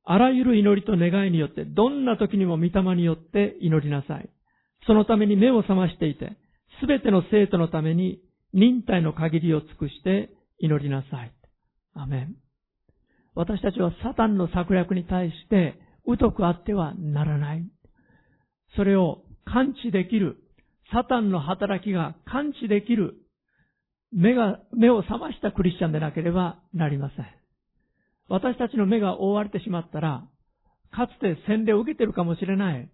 [0.06, 4.30] あらゆる祈りと願いによって、どんな時にも御霊によって祈りなさい。
[4.88, 6.38] そのために目を覚ましていて、
[6.82, 8.20] すべての生徒のために
[8.54, 10.30] 忍耐の限りを尽くして
[10.60, 11.34] 祈りなさい。
[11.96, 12.36] アメン。
[13.36, 17.64] 私たちはサタンの策略に対して疎くあってはならない。
[18.76, 20.38] それを感知できる、
[20.92, 23.16] サタンの働きが感知できる
[24.12, 27.26] 目が、目を覚ましたクリスチャンでなければなりません。
[28.30, 30.24] 私たちの目が覆われてしまったら、
[30.92, 32.90] かつて洗礼を受けてるかもしれない。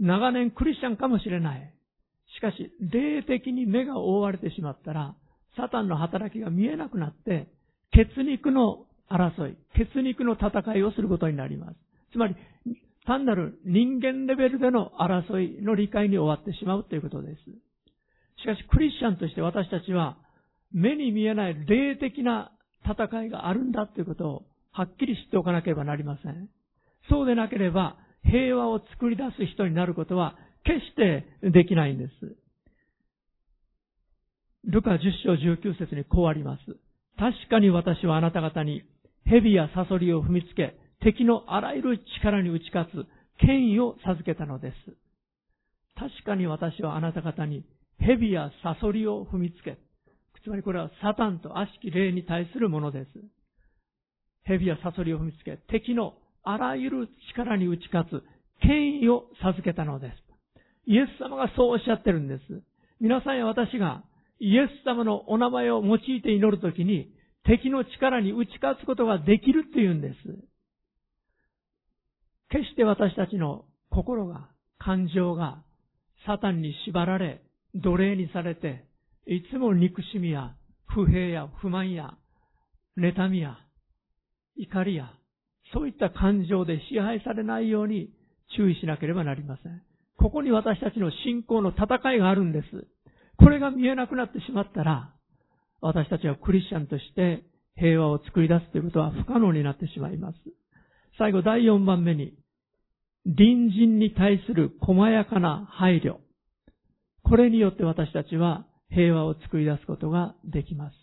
[0.00, 1.74] 長年クリスチャンかもしれない。
[2.36, 5.14] しかし、霊的に目が覆われてしまったら、
[5.56, 7.48] サタンの働きが見えなくなって、
[7.92, 11.76] 血肉の争い、血肉の戦いをすることになります。
[12.12, 12.34] つまり、
[13.06, 17.42] 単なる人間レベルでの争いの理解に終わってしまうということです。
[18.40, 20.16] しかし、クリスチャンとして私たちは、
[20.72, 22.50] 目に見えない霊的な
[22.84, 26.48] 戦いがあるんだということをはっきり知っておかなければなりません。
[27.08, 32.36] そうでなければ、平和を作り出す人になることは決してできないんです。
[34.66, 36.62] ルカ10章19節にこうあります。
[37.18, 38.82] 確かに私はあなた方に
[39.26, 43.06] 蛇やサソリを踏みつけ、敵のあらゆる力に打ち勝つ
[43.38, 44.74] 権威を授けたのです。
[45.96, 47.64] 確かに私はあなた方に
[47.98, 49.78] 蛇やサソリを踏みつけ、
[50.42, 53.08] つまりこれはサタンと悪しき霊に対するものです。
[54.44, 56.14] 蛇やサソリを踏みつけ、敵の
[56.44, 58.22] あらゆる力に打ち勝つ
[58.60, 60.14] 権威を授けたのです。
[60.86, 62.62] イエス様がそうおっしゃってるんです。
[63.00, 64.04] 皆さんや私が
[64.38, 67.10] イエス様のお名前を用いて祈るときに
[67.44, 70.14] 敵の力に打ち勝つことができるっていうんです。
[72.50, 75.62] 決して私たちの心が、感情が
[76.26, 77.42] サタンに縛られ、
[77.74, 78.84] 奴隷にされて、
[79.26, 80.54] いつも憎しみや
[80.86, 82.14] 不平や不満や
[82.98, 83.58] 妬みや
[84.56, 85.10] 怒りや
[85.74, 88.08] そういった感情で支配されないように
[88.56, 89.82] 注意しなければなりません。
[90.16, 92.86] ここに私たちの信仰の戦いがあるんです。
[93.36, 95.12] これが見えなくなってしまったら、
[95.80, 97.42] 私たちはクリスチャンとして
[97.76, 100.36] 平和を作り出すということは不可能になってしまいます。
[101.18, 102.34] 最後第4番目に、
[103.24, 106.18] 隣人に対する細やかな配慮。
[107.24, 110.94] これによって私たちは平和を作り出すことができます。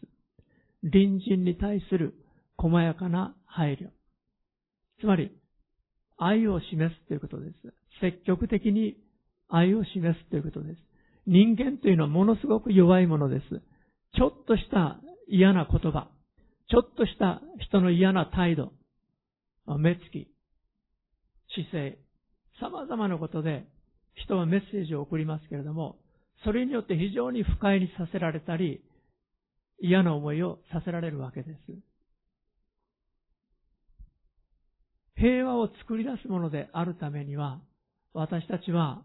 [0.84, 2.14] 隣人に対する
[2.58, 3.90] 細やかな配慮。
[5.02, 5.32] つまり、
[6.18, 7.54] 愛を示すということです。
[8.00, 8.96] 積極的に
[9.50, 10.78] 愛を示すということです。
[11.26, 13.62] 人間というのはものすごく弱いものです。
[14.16, 16.08] ちょっとした嫌な言葉、
[16.70, 18.72] ちょっとした人の嫌な態度、
[19.78, 20.28] 目つき、
[21.54, 21.98] 姿勢、
[22.60, 23.66] 様々なことで
[24.16, 25.98] 人はメッセージを送りますけれども、
[26.44, 28.82] それによって非常に不快にさせられたり、
[29.80, 31.91] 嫌な思いをさせられるわけです。
[35.22, 37.62] 平和を作り出すものであるためには、
[38.14, 39.04] 私たちは、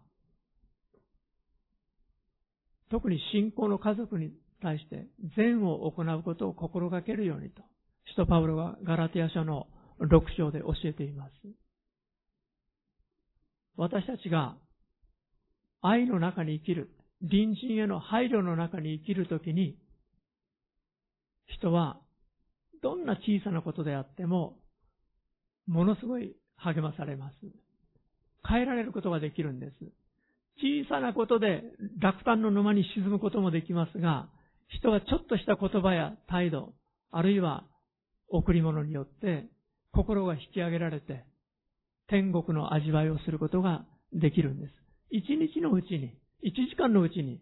[2.89, 5.05] 特に信仰の家族に対して
[5.37, 7.61] 善を行うことを心がけるようにと、
[8.09, 9.67] 使徒パウロがガラティア書の
[10.01, 11.31] 6章で教えています。
[13.75, 14.55] 私たちが
[15.81, 16.89] 愛の中に生きる。
[17.21, 19.77] 隣人への配慮の中に生きるときに、
[21.45, 21.99] 人は
[22.81, 24.57] どんな小さなことであっても、
[25.67, 27.35] ものすごい励まされます。
[28.49, 29.73] 変えられることができるんです。
[30.59, 31.63] 小さなことで
[32.01, 34.29] 落胆の沼に沈むこともできますが、
[34.69, 36.73] 人はちょっとした言葉や態度、
[37.11, 37.65] あるいは
[38.29, 39.45] 贈り物によって
[39.91, 41.25] 心が引き上げられて、
[42.07, 44.73] 天国の味わいをすることができるんです。
[45.09, 46.13] 一日のうちに
[46.43, 47.39] 1時間のうちに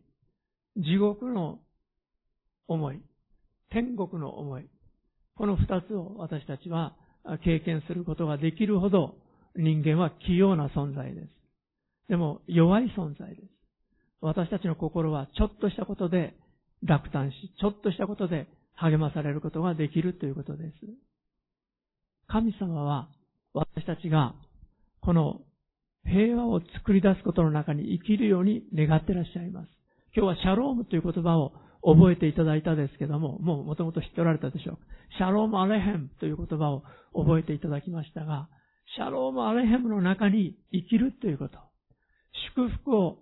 [0.78, 1.60] 地獄の
[2.68, 3.02] 思い、
[3.72, 4.68] 天国の思い、
[5.36, 6.96] この二つを私たちは
[7.44, 9.16] 経験することができるほど
[9.56, 11.28] 人間は器用な存在です。
[12.10, 13.42] でも弱い存在です。
[14.22, 16.36] 私たちの心はちょっとしたことで
[16.84, 20.72] 落胆し、ちょっとしたことで励まされることができるということです。
[22.28, 23.10] 神様は
[23.54, 24.36] 私たちが
[25.02, 25.42] この
[26.06, 29.70] 平和を作り出すことの中に生きるように願ってらっしゃいます。
[30.16, 31.54] 今日はシャロームという言葉を
[31.86, 34.78] 覚えていただいたですけども、もうもともと知っておられたでしょう。
[35.18, 36.84] シャロームアレヘムという言葉を
[37.14, 38.50] 覚えていただきましたが、
[38.96, 41.60] シャロームアレヘムの中に生きるということ。
[42.56, 43.20] 祝福を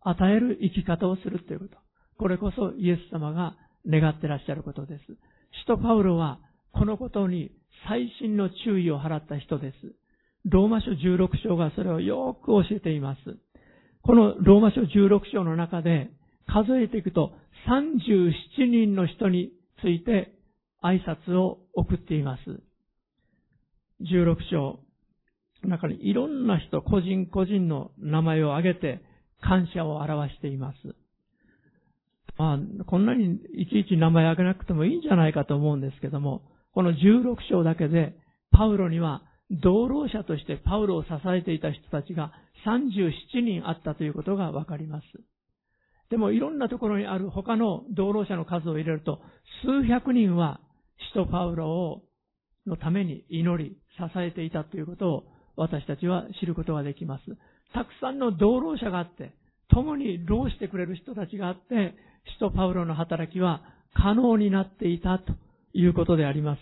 [0.00, 1.76] 与える生き方をするということ。
[2.18, 3.54] これこそイエス様が
[3.86, 5.04] 願ってらっしゃることです。
[5.60, 6.40] 使徒パウロは
[6.72, 7.50] このことに
[7.88, 9.94] 最新の注意を払った人です。
[10.46, 13.20] ローマ書16章がそれをよく教えています。
[14.02, 16.10] このローマ書16章の中で
[16.46, 17.32] 数えていくと
[17.68, 18.32] 37
[18.70, 20.32] 人の人について
[20.82, 22.42] 挨拶を送っています。
[24.02, 24.78] 16章
[25.66, 29.02] 中にいろんな人、個人個人の名前を挙げて
[29.40, 30.76] 感謝を表しています。
[32.38, 36.42] まあ、こんなにいちいち名前挙げなくてもいいんじゃないかと思うんですけども、
[36.74, 38.14] この16章だけで、
[38.52, 42.32] パウロには同労者としてパウロを支えていた人たちが
[42.66, 43.10] 37
[43.42, 45.04] 人あったということがわかります。
[46.10, 49.20] でもいろんなところにある他の同労者の数を入れると、
[49.64, 50.60] 数百人は
[51.12, 52.02] 使徒パウロを
[52.66, 55.24] のために祈り、支えていたということを
[55.56, 57.24] 私たちは知ることができます。
[57.72, 59.32] たくさんの同労者があって、
[59.68, 61.94] 共に労してくれる人たちがあって、
[62.34, 63.62] 使徒パウロの働きは
[63.94, 65.32] 可能になっていたと
[65.72, 66.60] いうことであります。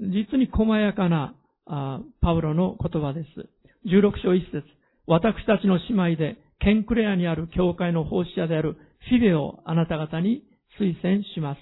[0.00, 1.34] 実に細やかな
[1.66, 3.28] パウロの言葉です。
[3.86, 4.64] 16章1節
[5.06, 8.76] 私たちの姉妹でケンクレアにある教会の奉仕者である
[9.10, 10.44] フィベをあなた方に
[10.80, 11.60] 推薦します。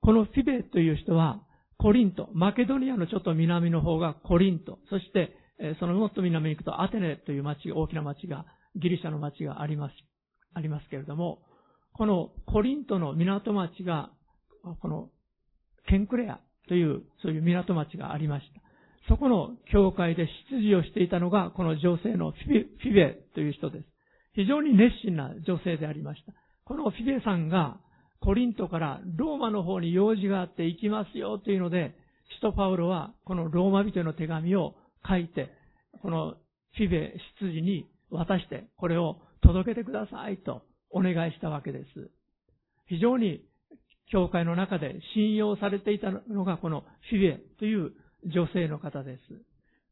[0.00, 1.42] このフィベという人は
[1.78, 5.36] コリント、マケドニアのちょっと南の方がコリント、そして
[5.78, 8.46] そのもっと南に行くとアテネという町、大きな町が、
[8.76, 9.94] ギリシャの町があります、
[10.54, 11.42] ありますけれども、
[11.92, 14.10] このコリントの港町が、
[14.80, 15.10] この
[15.88, 18.60] ケンクレアという、そういう港町がありました。
[19.08, 23.93] そこの教会で執事をしていたのが、この女性のフィベという人です。
[24.34, 26.32] 非常に熱心な女性でありました。
[26.64, 27.78] このフィベさんが、
[28.20, 31.94] コリントからローマの方に用事があって行きますよというので、
[32.36, 34.74] 使徒パウロはこのローマ人への手紙を
[35.06, 35.50] 書いて、
[36.02, 36.34] この
[36.76, 42.10] フィベ執事に渡して、これを届けてくださいとお願いしたわけです。
[42.86, 43.42] 非常に
[44.10, 47.92] 教会の中で信用されていたのがこのフィベという
[48.24, 49.20] 女性の方です。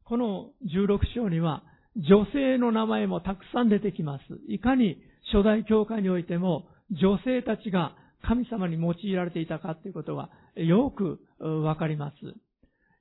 [0.05, 1.63] この16章には
[1.95, 4.23] 女性の名前もたくさん出てきます。
[4.47, 4.97] いかに
[5.31, 12.15] 初代教会においても女性たちが神様に用いられていたかということがよくわかります。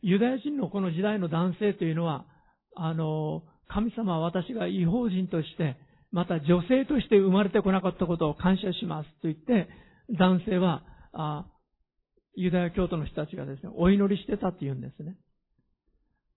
[0.02, 2.26] ユダヤ人のこの時代の男性というのは、
[2.74, 5.76] あの、神様は私が違法人として、
[6.10, 9.68] また女性として生まれてこなかったことを感謝しますと言って、
[10.18, 10.82] 男性は、
[11.12, 11.46] あ
[12.34, 15.16] ユダヤ教徒の人たちがですね、お祈りしてたって言うんですね。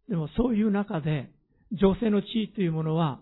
[0.10, 1.32] でもそういう中で、
[1.72, 3.20] 女性の地位というものは、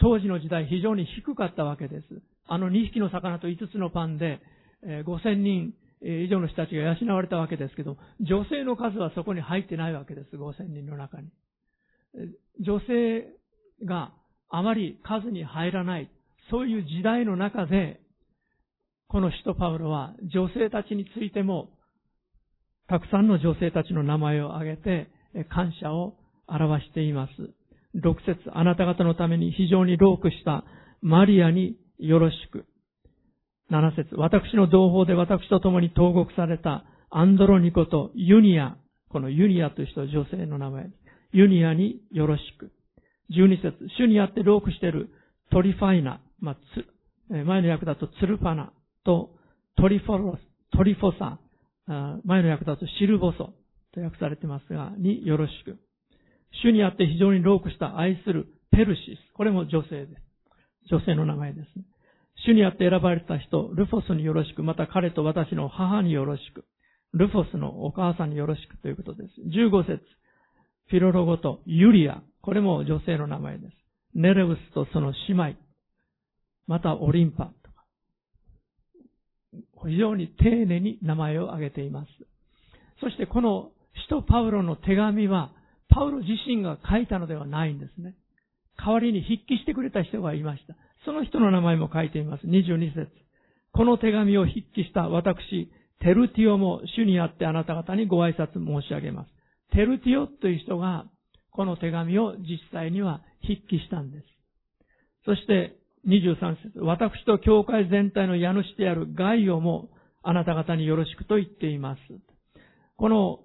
[0.00, 2.04] 当時の時代非常に低かったわけです。
[2.48, 4.40] あの2匹の魚と5つのパンで、
[4.84, 11.28] 5000人以上の人たちが養われたわけですけど、女性の数はそこに入ってないわけです、5000人の中に。
[12.60, 13.26] 女性
[13.84, 14.12] が
[14.48, 16.10] あまり数に入らない、
[16.50, 18.00] そういう時代の中で、
[19.08, 21.70] この使徒パウロは女性たちについても、
[22.88, 25.08] たくさんの女性たちの名前を挙げて
[25.48, 26.16] 感謝を
[26.46, 27.32] 表しています。
[27.94, 30.64] 6節あなた方のために非常にロークした
[31.00, 32.66] マリアによろしく。
[33.70, 38.76] 7節私の同胞で私と共に投獄されたアンドロニコとユニア、
[39.10, 40.94] このユニアという人は女性の名前です。
[41.32, 42.70] ユニアによろしく。
[43.30, 45.10] 12節主にあってロークしている
[45.50, 46.56] トリファイナ、まあ、
[47.28, 48.72] 前の訳だとツルファナ
[49.04, 49.30] と
[49.76, 51.38] トリフォロス、トリフォサ、
[52.24, 53.52] 前の訳だとシルボソ
[53.92, 55.78] と訳されてますが、によろしく。
[56.62, 59.32] 主にあって非常にロークした愛するペルシス。
[59.34, 60.22] これも女性です。
[60.90, 61.84] 女性の名前ですね。
[62.46, 66.64] 主にあって選ばれた人、ルフォスによろしく、また彼と私の母によろしく、
[67.12, 69.30] ルフォスのお母さんによろしくということです。
[69.48, 70.00] 15節
[70.88, 73.72] フィロロゴとユリア、これも女性の名前です。
[74.14, 75.54] ネレウスとその姉妹、
[76.66, 77.84] またオリンパとか、
[79.88, 82.08] 非常に丁寧に名前を挙げています。
[83.00, 83.72] そしてこの
[84.04, 85.52] 使徒パウロの手紙は、
[85.88, 88.14] パウロ自身が書いたのではないんですね。
[88.78, 90.76] 代わりに筆記してくれた人がいました。
[91.04, 92.46] その人の名前も書いています。
[92.46, 93.08] 22節
[93.72, 95.70] この手紙を筆記した私、
[96.00, 99.30] テルティオも主にあってあなた方にご挨拶申し上げます。
[99.72, 101.06] テルティオという人が、
[101.50, 104.26] この手紙を実際には筆記したんです。
[105.24, 105.76] そして、
[106.06, 109.88] 23節私と教会全体の家主であるガイオも
[110.22, 112.00] あなた方によろしくと言っています。
[112.96, 113.40] この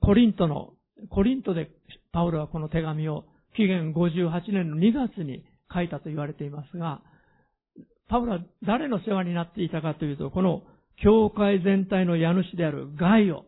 [0.00, 0.72] コリントの、
[1.10, 1.70] コリントで
[2.12, 3.24] パウロはこの手紙を
[3.56, 7.00] 紀元58年の2月に書いたと言われていますが、
[8.08, 10.62] パウロは誰の世話になっていたかというと、この
[11.02, 13.44] 教会全体の家主であるガイオ。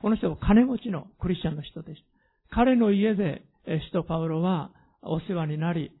[0.00, 2.02] この人は金持ちのクリスチャンの人でし
[2.50, 2.56] た。
[2.56, 4.70] 彼の家で、使徒パウロは
[5.00, 5.92] お世話になり、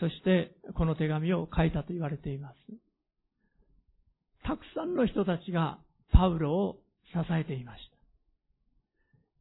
[0.00, 2.56] そしてこの手紙を書いたと言われています。
[4.44, 5.78] たくさんの人たちが
[6.12, 6.78] パウロを
[7.12, 7.89] 支えていました。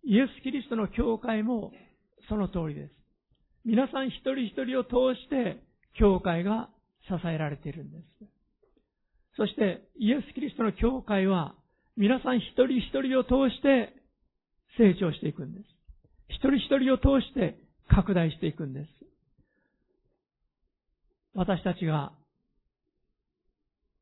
[0.04, 1.72] イエス・キリストの教会も
[2.28, 2.94] その通りです。
[3.66, 5.62] 皆さん一人一人を通して、
[5.98, 6.70] 教会が
[7.08, 8.04] 支えられているんです。
[9.36, 11.56] そして、イエス・キリストの教会は、
[11.98, 13.94] 皆さん一人一人を通して
[14.78, 15.66] 成長していくんです。
[16.30, 18.88] 一人一人を通して拡大していくんです。
[21.34, 22.14] 私たちが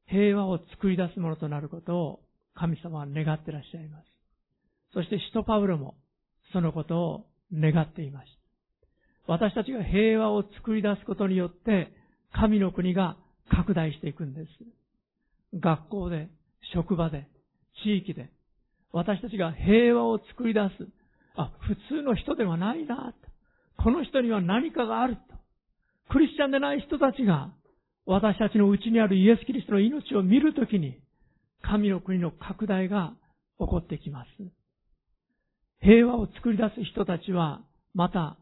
[0.07, 2.19] 平和を作り出すものとなることを
[2.53, 4.16] 神様は願ってらっしゃいます。
[4.93, 5.95] そして使徒パウロも
[6.53, 8.31] そのことを願っていまし
[9.27, 9.33] た。
[9.33, 11.91] 私たちが平和を作り出すことによって
[12.33, 13.17] 神の国が
[13.49, 14.47] 拡大していくんです。
[15.53, 16.29] 学校で、
[16.73, 17.27] 職場で、
[17.83, 18.29] 地域で、
[18.91, 20.87] 私たちが平和を作り出す。
[21.35, 23.13] あ、普通の人ではないな
[23.77, 23.83] と。
[23.83, 25.21] この人には何かがあると。
[26.09, 27.51] クリスチャンでない人たちが
[28.05, 30.97] 私たちのうちにあるイエス・キリストの命を見るときに
[31.61, 33.13] 神の国の拡大が
[33.59, 34.27] 起こってきます。
[35.81, 37.61] 平和を作り出す人たちは
[37.93, 38.37] また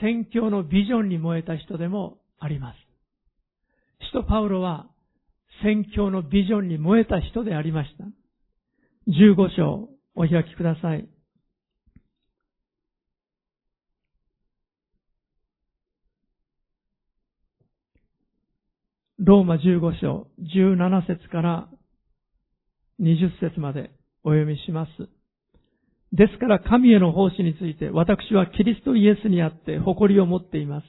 [0.00, 2.76] 宣教のビジョンに燃えた人でもあります。
[4.06, 4.86] 使徒パウロは
[5.62, 8.04] 宣教のビジョンに燃えた人でありました。
[9.10, 11.08] 15章お開きください。
[19.18, 21.68] ローマ15章17節から
[23.00, 23.90] 20節まで
[24.22, 25.17] お読みします。
[26.12, 30.84] ですから神への奉仕について私はキリストイエスにあって誇りを持っています。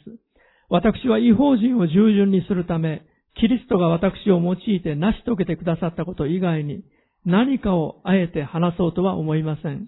[0.70, 3.02] 私は違法人を従順にするため、
[3.36, 6.84] キリストが私を用いて成し遂げてくださったこと以外に
[7.26, 9.88] 何かをあえて話そうとは思いません。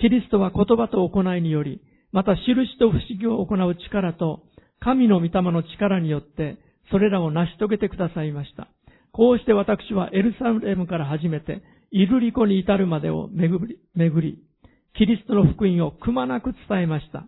[0.00, 1.80] キリストは言葉と行いにより、
[2.12, 4.44] また印と不思議を行う力と、
[4.80, 6.58] 神の御霊の力によって、
[6.90, 8.68] それらを成し遂げてくださいました。
[9.12, 14.38] こうして私はエルサレムから始めて、イルリコに至るまでを巡り、巡り、
[14.96, 17.26] キリストの福音をくまなく伝えました。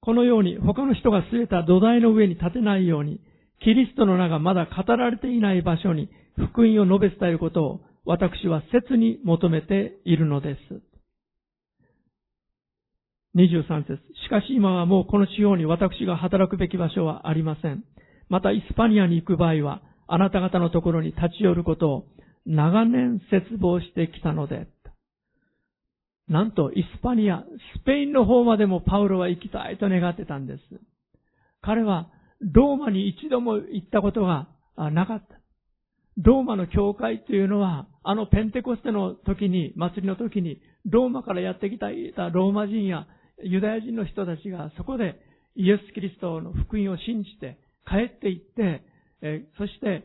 [0.00, 3.20] このように他の人が据えた土台の上に立てないように、
[3.62, 10.82] キリストの名がまだ語られていない場所に福音を述べ伝えることを私は切に求めているのです。
[13.36, 17.84] 23節しかし今はもうこの地方に私が働くべき場所はありません。
[18.28, 22.04] またイスパニアに行く場合は、あなた方のところに立ち寄ることを
[22.46, 24.68] 長年絶望してきたので、
[26.30, 27.44] なんとイスパニア、
[27.76, 30.60] スペインの方までもパウロは行きたいと願ってたんです。
[31.60, 32.08] 彼は
[32.40, 35.40] ローマに一度も行ったことがなかった。
[36.22, 41.88] ローマの教会というのは、あのペンテコステの時に、祭りの時に、ローマからやってきた
[42.30, 43.06] ローマ人や
[43.42, 45.20] ユダヤ人の人たちがそこで
[45.56, 48.84] イエス・キリストの福音を信じて帰っていって、
[49.22, 50.04] えそして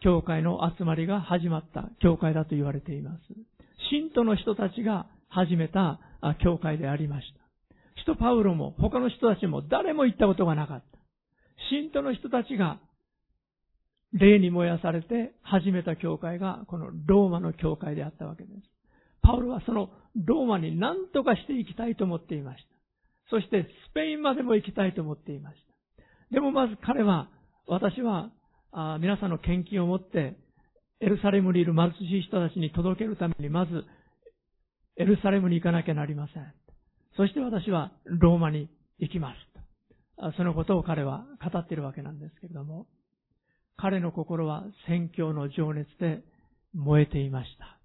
[0.00, 3.18] 教会の集まりが始まった教会だと言われています。
[3.90, 6.00] 信徒の人たちが始めた
[6.42, 7.40] 教会でありました。
[8.00, 10.98] 使徒パウロも他の人たちも誰も行ったことがなかった。
[11.70, 12.78] 信徒の人たちが
[14.12, 18.54] 霊に燃やされて始めた教会がこのローマの教会であったわけです。
[19.22, 22.68] パウロはそのローマに何とかして行きたいと思っていました。
[23.30, 26.34] そしてスペインまでも行きたいと思っていました。
[26.34, 27.28] でもまず彼は、
[27.66, 28.30] 私は
[29.00, 30.36] 皆さんの献金を持って
[31.00, 33.84] エルサレムにいる貧しい人たちに届けるためにまず
[34.98, 36.54] エルサレムに行かなきゃなりません。
[37.16, 38.68] そして私はローマに
[38.98, 40.36] 行きます。
[40.36, 42.86] そのことを彼は語っているわけなんですけれども、
[43.76, 46.22] 彼の心は宣教の情熱で
[46.74, 47.78] 燃えていました。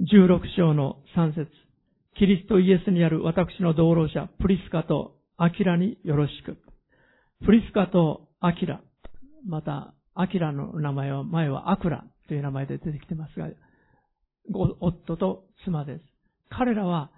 [0.00, 1.50] 16章の3節
[2.18, 6.58] キリストイエスにある私の道路者、プリスカとアキラによろしく。
[7.44, 8.80] プリスカとアキラ、
[9.46, 13.48] また、アキラの名前は、前はアクラという名前で出てきてますが、
[14.52, 16.04] 夫と妻です。
[16.50, 17.10] 彼らは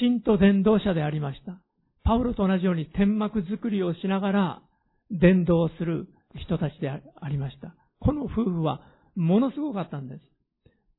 [0.00, 1.60] 信徒伝道者でありました。
[2.04, 4.62] パウロと同じように天幕作りをしながら
[5.10, 7.74] 伝道する人たちでありました。
[8.00, 8.80] この夫婦は
[9.14, 10.20] ものすごかったんです。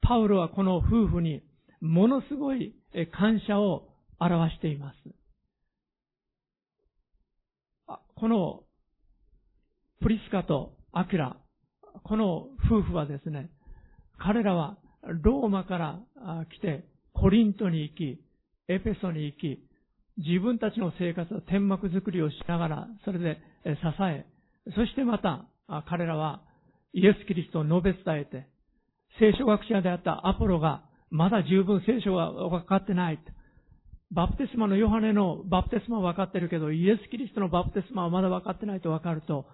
[0.02, 1.44] パウロはこの夫婦に
[1.82, 2.76] ものすごい
[3.12, 4.96] 感謝を表しています。
[8.16, 8.64] この
[10.02, 11.38] プリスカとアキラ、
[12.04, 13.50] この夫婦はですね、
[14.18, 14.78] 彼らは
[15.08, 16.00] ローマから
[16.52, 18.22] 来て、コリントに行き、
[18.68, 19.60] エペソに行き、
[20.18, 23.72] 自分たちの生活を天幕作りをしながら、それで支
[24.04, 24.26] え、
[24.76, 25.46] そしてまた
[25.88, 26.42] 彼らは
[26.94, 28.48] イエス・キリストを述べ伝えて、
[29.20, 33.20] 聖書学者であったアポロがまだ十分聖書が分かってない。
[34.12, 39.46] バプテスマのヨハネのバプテスマは分かってるけど、イエス・キリストのバプテスマはまだ分かってないと分かると、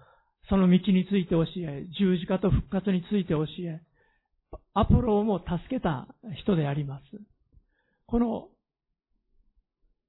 [0.48, 3.80] その道について教え、十字架と復活について教え、
[4.74, 7.02] アポロをも助けた人であります。
[8.06, 8.48] この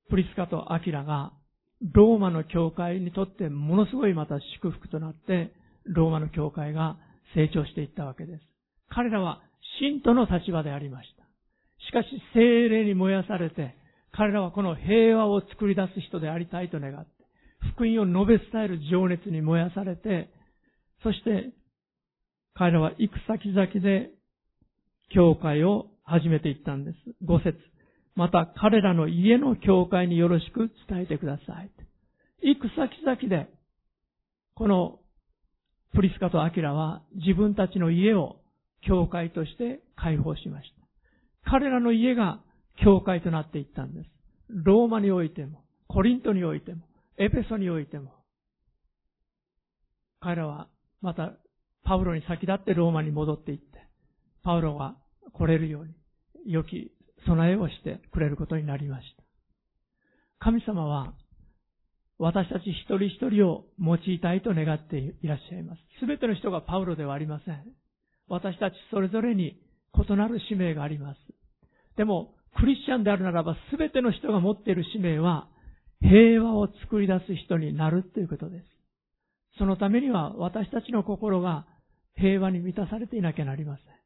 [0.09, 1.31] プリスカとアキラが
[1.93, 5.51] ローマの教会にとってものすごいまた祝福となって
[5.85, 6.97] ローマの教会が
[7.33, 8.43] 成長していったわけです。
[8.89, 9.41] 彼らは
[9.79, 11.23] 信徒の立場でありました。
[11.87, 13.75] しかし精霊に燃やされて、
[14.11, 17.09] 彼らはこの平和を作り出す人でありたいと願って、
[17.73, 20.29] 福音を述べ伝える情熱に燃やされて、
[21.03, 21.51] そして
[22.53, 24.11] 彼らは行く先々で
[25.13, 26.97] 教会を始めていったんです。
[27.23, 27.57] 五節。
[28.15, 31.71] また彼らの家の教会によろしく伝えてください。
[32.43, 33.49] 行く先々で、
[34.55, 34.99] この
[35.93, 38.37] プリスカとアキラは自分たちの家を
[38.81, 40.69] 教会として解放しまし
[41.43, 41.49] た。
[41.49, 42.41] 彼らの家が
[42.83, 44.09] 教会となっていったんです。
[44.49, 46.81] ローマにおいても、コリントにおいても、
[47.17, 48.11] エペソにおいても、
[50.19, 50.67] 彼らは
[51.01, 51.33] また
[51.83, 53.63] パウロに先立ってローマに戻っていって、
[54.43, 54.95] パウロが
[55.33, 55.93] 来れるように、
[56.45, 56.91] 良き
[57.25, 59.23] 備えをしてくれることになりました。
[60.39, 61.13] 神様は、
[62.17, 65.81] 私たち一人一人を用いたいと願っていらっしゃいます。
[65.99, 67.63] すべての人がパウロではありません。
[68.27, 69.59] 私たちそれぞれに
[69.93, 71.17] 異なる使命があります。
[71.97, 75.47] でも、クリスチャンであるならば、すべての人が持っている使命は、
[76.01, 78.65] 平和を作り出す人になるということです。
[79.57, 81.65] そのためには、私たちの心が
[82.15, 84.00] 平和に満たされていなきゃなりません。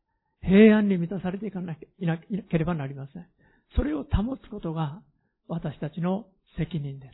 [0.48, 3.28] 平安に満たされていかなければなりません。
[3.76, 5.02] それを保つことが
[5.48, 6.26] 私たちの
[6.58, 7.14] 責任です。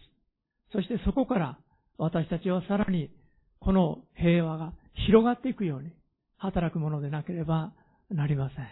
[0.74, 1.58] そしてそこから
[1.98, 3.10] 私たちはさらに
[3.60, 4.74] この平和が
[5.08, 5.92] 広がっていくように
[6.38, 7.74] 働くものでなければ
[8.10, 8.68] なりません。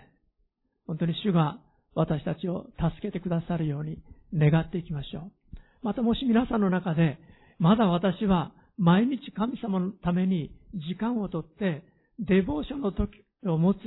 [0.87, 1.59] 本当に主が
[1.95, 3.99] 私たちを助けてくださるように
[4.33, 5.31] 願っていきましょう。
[5.81, 7.17] またもし皆さんの中で、
[7.59, 11.83] まだ私は毎日神様のために時間をとって
[12.19, 13.77] デボーションの時を持つ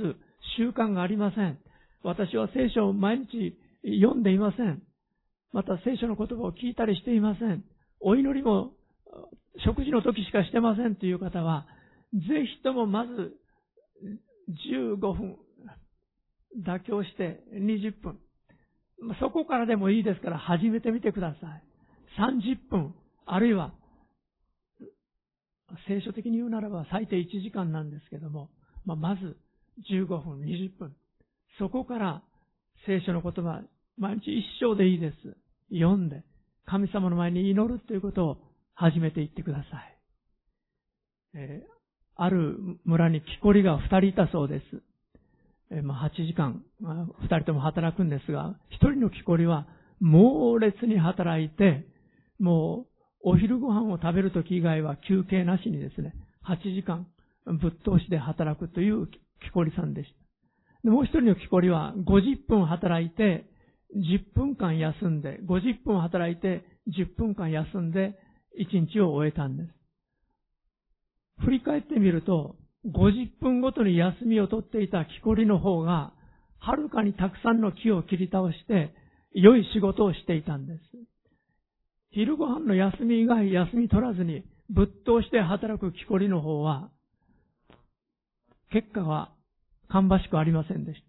[0.57, 1.59] 習慣がありません。
[2.03, 3.57] 私は聖書を毎日
[4.01, 4.81] 読んでいません。
[5.51, 7.63] また聖書の言葉を聞いたりしていません。
[7.99, 8.71] お祈りも
[9.65, 11.65] 食事の時しかしてませんという方は、
[12.13, 12.19] ぜ
[12.57, 13.33] ひともまず
[14.69, 15.37] 15分
[16.65, 18.19] 妥協して20分。
[19.19, 21.63] そこからでもいいですから始めてみてください。
[22.19, 22.93] 30分、
[23.25, 23.73] あるいは、
[25.87, 28.49] 聖書的に言うならば最低1時間なんですけども、
[28.85, 29.37] まあ、まず
[29.91, 30.95] 15分、20分。
[31.59, 32.23] そこから
[32.85, 33.61] 聖書の言葉、
[33.97, 35.15] 毎日一生でいいです。
[35.71, 36.23] 読んで、
[36.65, 38.37] 神様の前に祈るということを
[38.73, 39.97] 始めていってください。
[41.35, 41.67] えー、
[42.15, 44.63] ある村に木こりが2人いたそうです。
[45.71, 49.67] えー、まあ、8時間、まあ、2人とも働くんですが、1人の木こりは
[49.99, 51.85] 猛烈に働いて、
[52.39, 52.87] も
[53.23, 56.13] うお昼ご飯を食べるとき以外は休憩なしにですね、
[56.45, 57.07] 8時間
[57.45, 59.07] ぶっ通しで働くという
[59.45, 60.15] 木こりさんでした。
[60.83, 63.45] でもう一人の木こりは50分働いて
[63.95, 68.17] 10分間休んで、50分働いて10分間休んで
[68.59, 69.69] 1日を終えたんです。
[71.45, 76.13] 振り返ってみると、50分ごとに休みを取っていた木こりの方が、
[76.59, 78.93] はるかにたくさんの木を切り倒して、
[79.33, 80.79] 良い仕事をしていたんです。
[82.11, 86.89] 昼ご飯の休み以外休み取らずに、ぶっ通して働く木こりの方は、
[88.71, 89.32] 結果は
[89.93, 91.07] 芳しくありませんでした。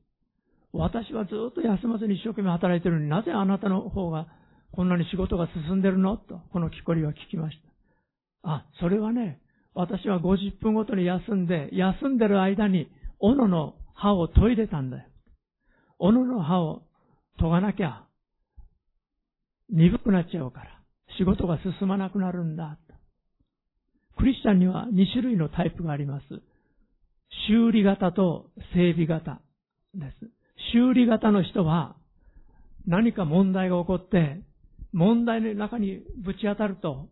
[0.77, 4.27] 私はずっと休まずに一生懸命働いているのになぜあなたの方が
[4.73, 6.17] こんなに仕事が進んでるの？
[6.17, 7.59] と、この木こりは聞きまし
[8.43, 8.51] た。
[8.51, 9.41] あ、それはね、
[9.73, 12.89] 私は50分ごとに休んで、休んでる間に、
[13.21, 15.05] 斧の刃を研いでたんだよ。
[15.99, 16.83] 斧の刃を
[17.39, 18.05] 研がなきゃ、
[19.71, 20.81] 鈍くなっちゃうから、
[21.17, 22.77] 仕事が進まなくなるんだ。
[24.19, 26.25] クリスチャンには2種類のタイプがあります。
[27.49, 29.41] 修理型と整備型
[29.95, 30.31] です。
[30.73, 31.97] 修理型の人は
[32.87, 34.41] 何か問題が起こって、
[34.93, 37.09] 問題の中にぶち当たると、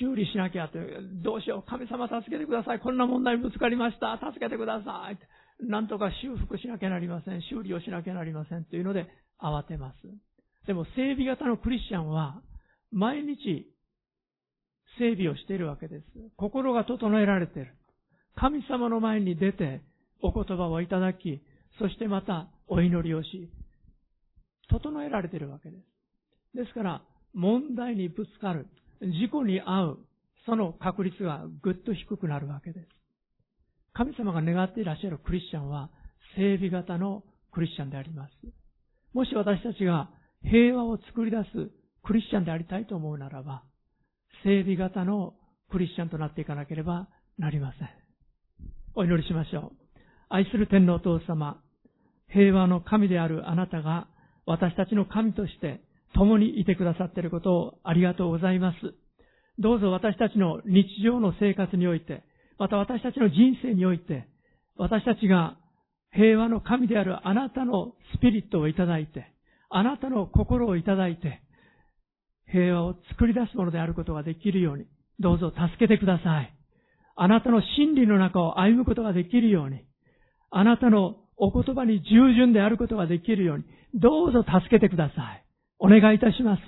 [0.00, 0.78] 修理しなきゃって、
[1.22, 5.18] どうしよう、神様助けてください、こんな問題にぶつかりました、助けてください。
[5.66, 9.08] なんとか修復しなきゃなりません、修理をしなきゃなりませんというので
[9.40, 9.96] 慌てます。
[10.66, 12.40] でも整備型のクリスチャンは、
[12.92, 13.66] 毎日
[14.98, 16.04] 整備をしているわけです。
[16.36, 17.74] 心が整えられている。
[18.38, 19.82] 神様の前に出て
[20.22, 21.42] お言葉をいただき、
[21.80, 23.50] そしてまたお祈りをし、
[24.70, 25.76] 整えられているわけで
[26.54, 26.56] す。
[26.56, 27.02] ですから、
[27.34, 28.68] 問題にぶつかる、
[29.00, 29.98] 事故に遭う、
[30.46, 32.86] その確率がぐっと低くなるわけです。
[33.92, 35.90] 神様が願っていらっしゃるクリスチャンは、
[36.36, 38.32] 整備型のクリスチャンであります。
[39.14, 40.10] もし私たちが
[40.44, 41.70] 平和を作り出す
[42.04, 43.64] クリスチャンでありたいと思うならば、
[44.44, 45.34] 整備型の
[45.70, 48.07] クリスチャンとなっていかなければなりません。
[48.98, 49.72] お祈りしましょう。
[50.28, 51.62] 愛する天皇お父様、
[52.32, 54.08] 平和の神であるあなたが
[54.44, 55.80] 私たちの神として
[56.14, 58.76] 共にいてくださっていることをありがとうございます。
[59.60, 62.24] どうぞ私たちの日常の生活において、
[62.58, 64.26] また私たちの人生において、
[64.76, 65.56] 私たちが
[66.12, 69.32] 平和の神であるあなたのスピリットをいただいて、
[69.70, 71.40] あなたの心をいただいて、
[72.50, 74.86] 平和を作り出すものであることができるように、
[75.20, 76.57] どうぞ助けてください。
[77.20, 79.84] あなたの真理の中を歩むことができるように、
[80.50, 83.64] あなたのお言葉に従順であることができるように、
[83.94, 85.44] どうぞ助けてください。
[85.80, 86.62] お願いいたします。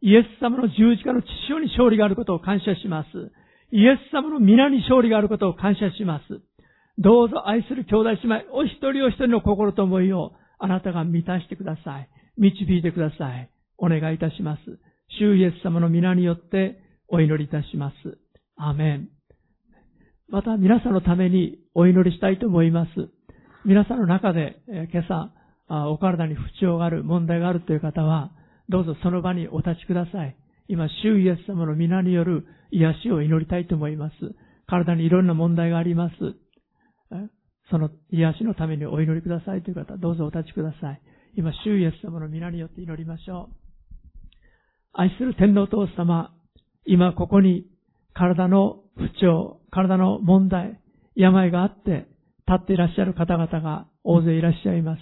[0.00, 3.08] イエス様の十字架の父親に勝利があることを感謝します。
[3.72, 6.40] イエス様の皆に勝利があることを感謝します。
[6.98, 12.08] どうぞ愛する兄弟姉妹、お一人お一人の心と思いをあなたが満たしてください。
[12.36, 13.50] 導いてください。
[13.78, 14.60] お願いいたします。
[15.18, 16.78] 主イエス様の皆によって
[17.08, 18.18] お祈りいたします。
[18.56, 19.08] アメン。
[20.28, 22.90] また皆さんのためにお祈りしたいと思います。
[23.64, 25.32] 皆さんの中で、え今朝
[25.90, 28.32] お体に不調がある、問題があるという方は、
[28.68, 30.36] どうぞその場にお立ちください。
[30.68, 34.14] 今、主イエス様の皆による癒しを祈りたいと思います。
[34.66, 36.14] 体にいろんな問題があります。
[37.70, 41.00] その癒しのためにお祈りくださいという方、どうぞお立ちください。
[41.36, 43.54] 今、主イエス様の皆によって祈りましょう。
[44.94, 46.34] 愛する天皇父様、
[46.84, 47.64] 今ここに
[48.14, 50.80] 体の不調、体の問題、
[51.14, 52.06] 病があって
[52.46, 55.00] 立っていらっしゃる方々が大勢いらっしゃいます。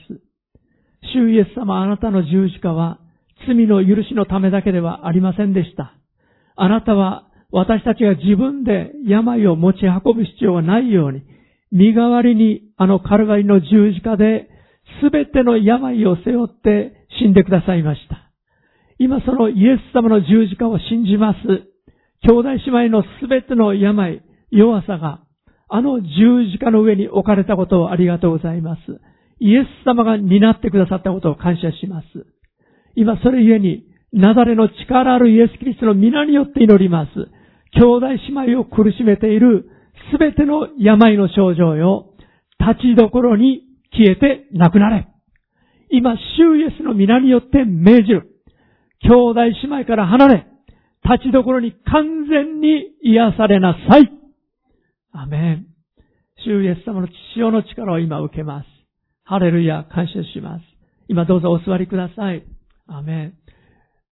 [1.14, 2.98] 主イエス様あなたの十字架は
[3.46, 5.94] 罪の許しのためだけではありませんでした。
[6.56, 11.22] あなたは私たちが自分で病を持ち運ぶ必要がないように、
[11.72, 14.48] 身代わりにあのカルバリの十字架で
[15.02, 18.30] 全ての病を背負って死んでくださいました。
[18.98, 21.38] 今そのイエス様の十字架を信じます。
[22.22, 25.20] 兄弟姉妹の全ての病、弱さが
[25.68, 28.80] あの十字架の上に置かれたことをありがとうございます。
[29.38, 32.06] イエス様が担ってくださったことを感謝します。
[32.96, 37.10] 今それゆえに、なだれの力あるイエス・キリストの皆によって祈ります。
[37.72, 39.70] 兄弟姉妹を苦しめている
[40.12, 42.14] すべての病の症状よ、
[42.58, 43.62] 立ちどころに
[43.92, 45.06] 消えてなくなれ。
[45.90, 48.26] 今、主イエスの皆によって命じる。
[49.02, 50.46] 兄弟姉妹から離れ、
[51.04, 54.10] 立ちどころに完全に癒されなさい。
[55.12, 55.66] アメン。
[56.44, 58.66] 主イエス様の父親の力を今受けます。
[59.24, 60.64] ハレルヤ、感謝します。
[61.08, 62.44] 今どうぞお座りください。
[62.86, 63.34] アメン。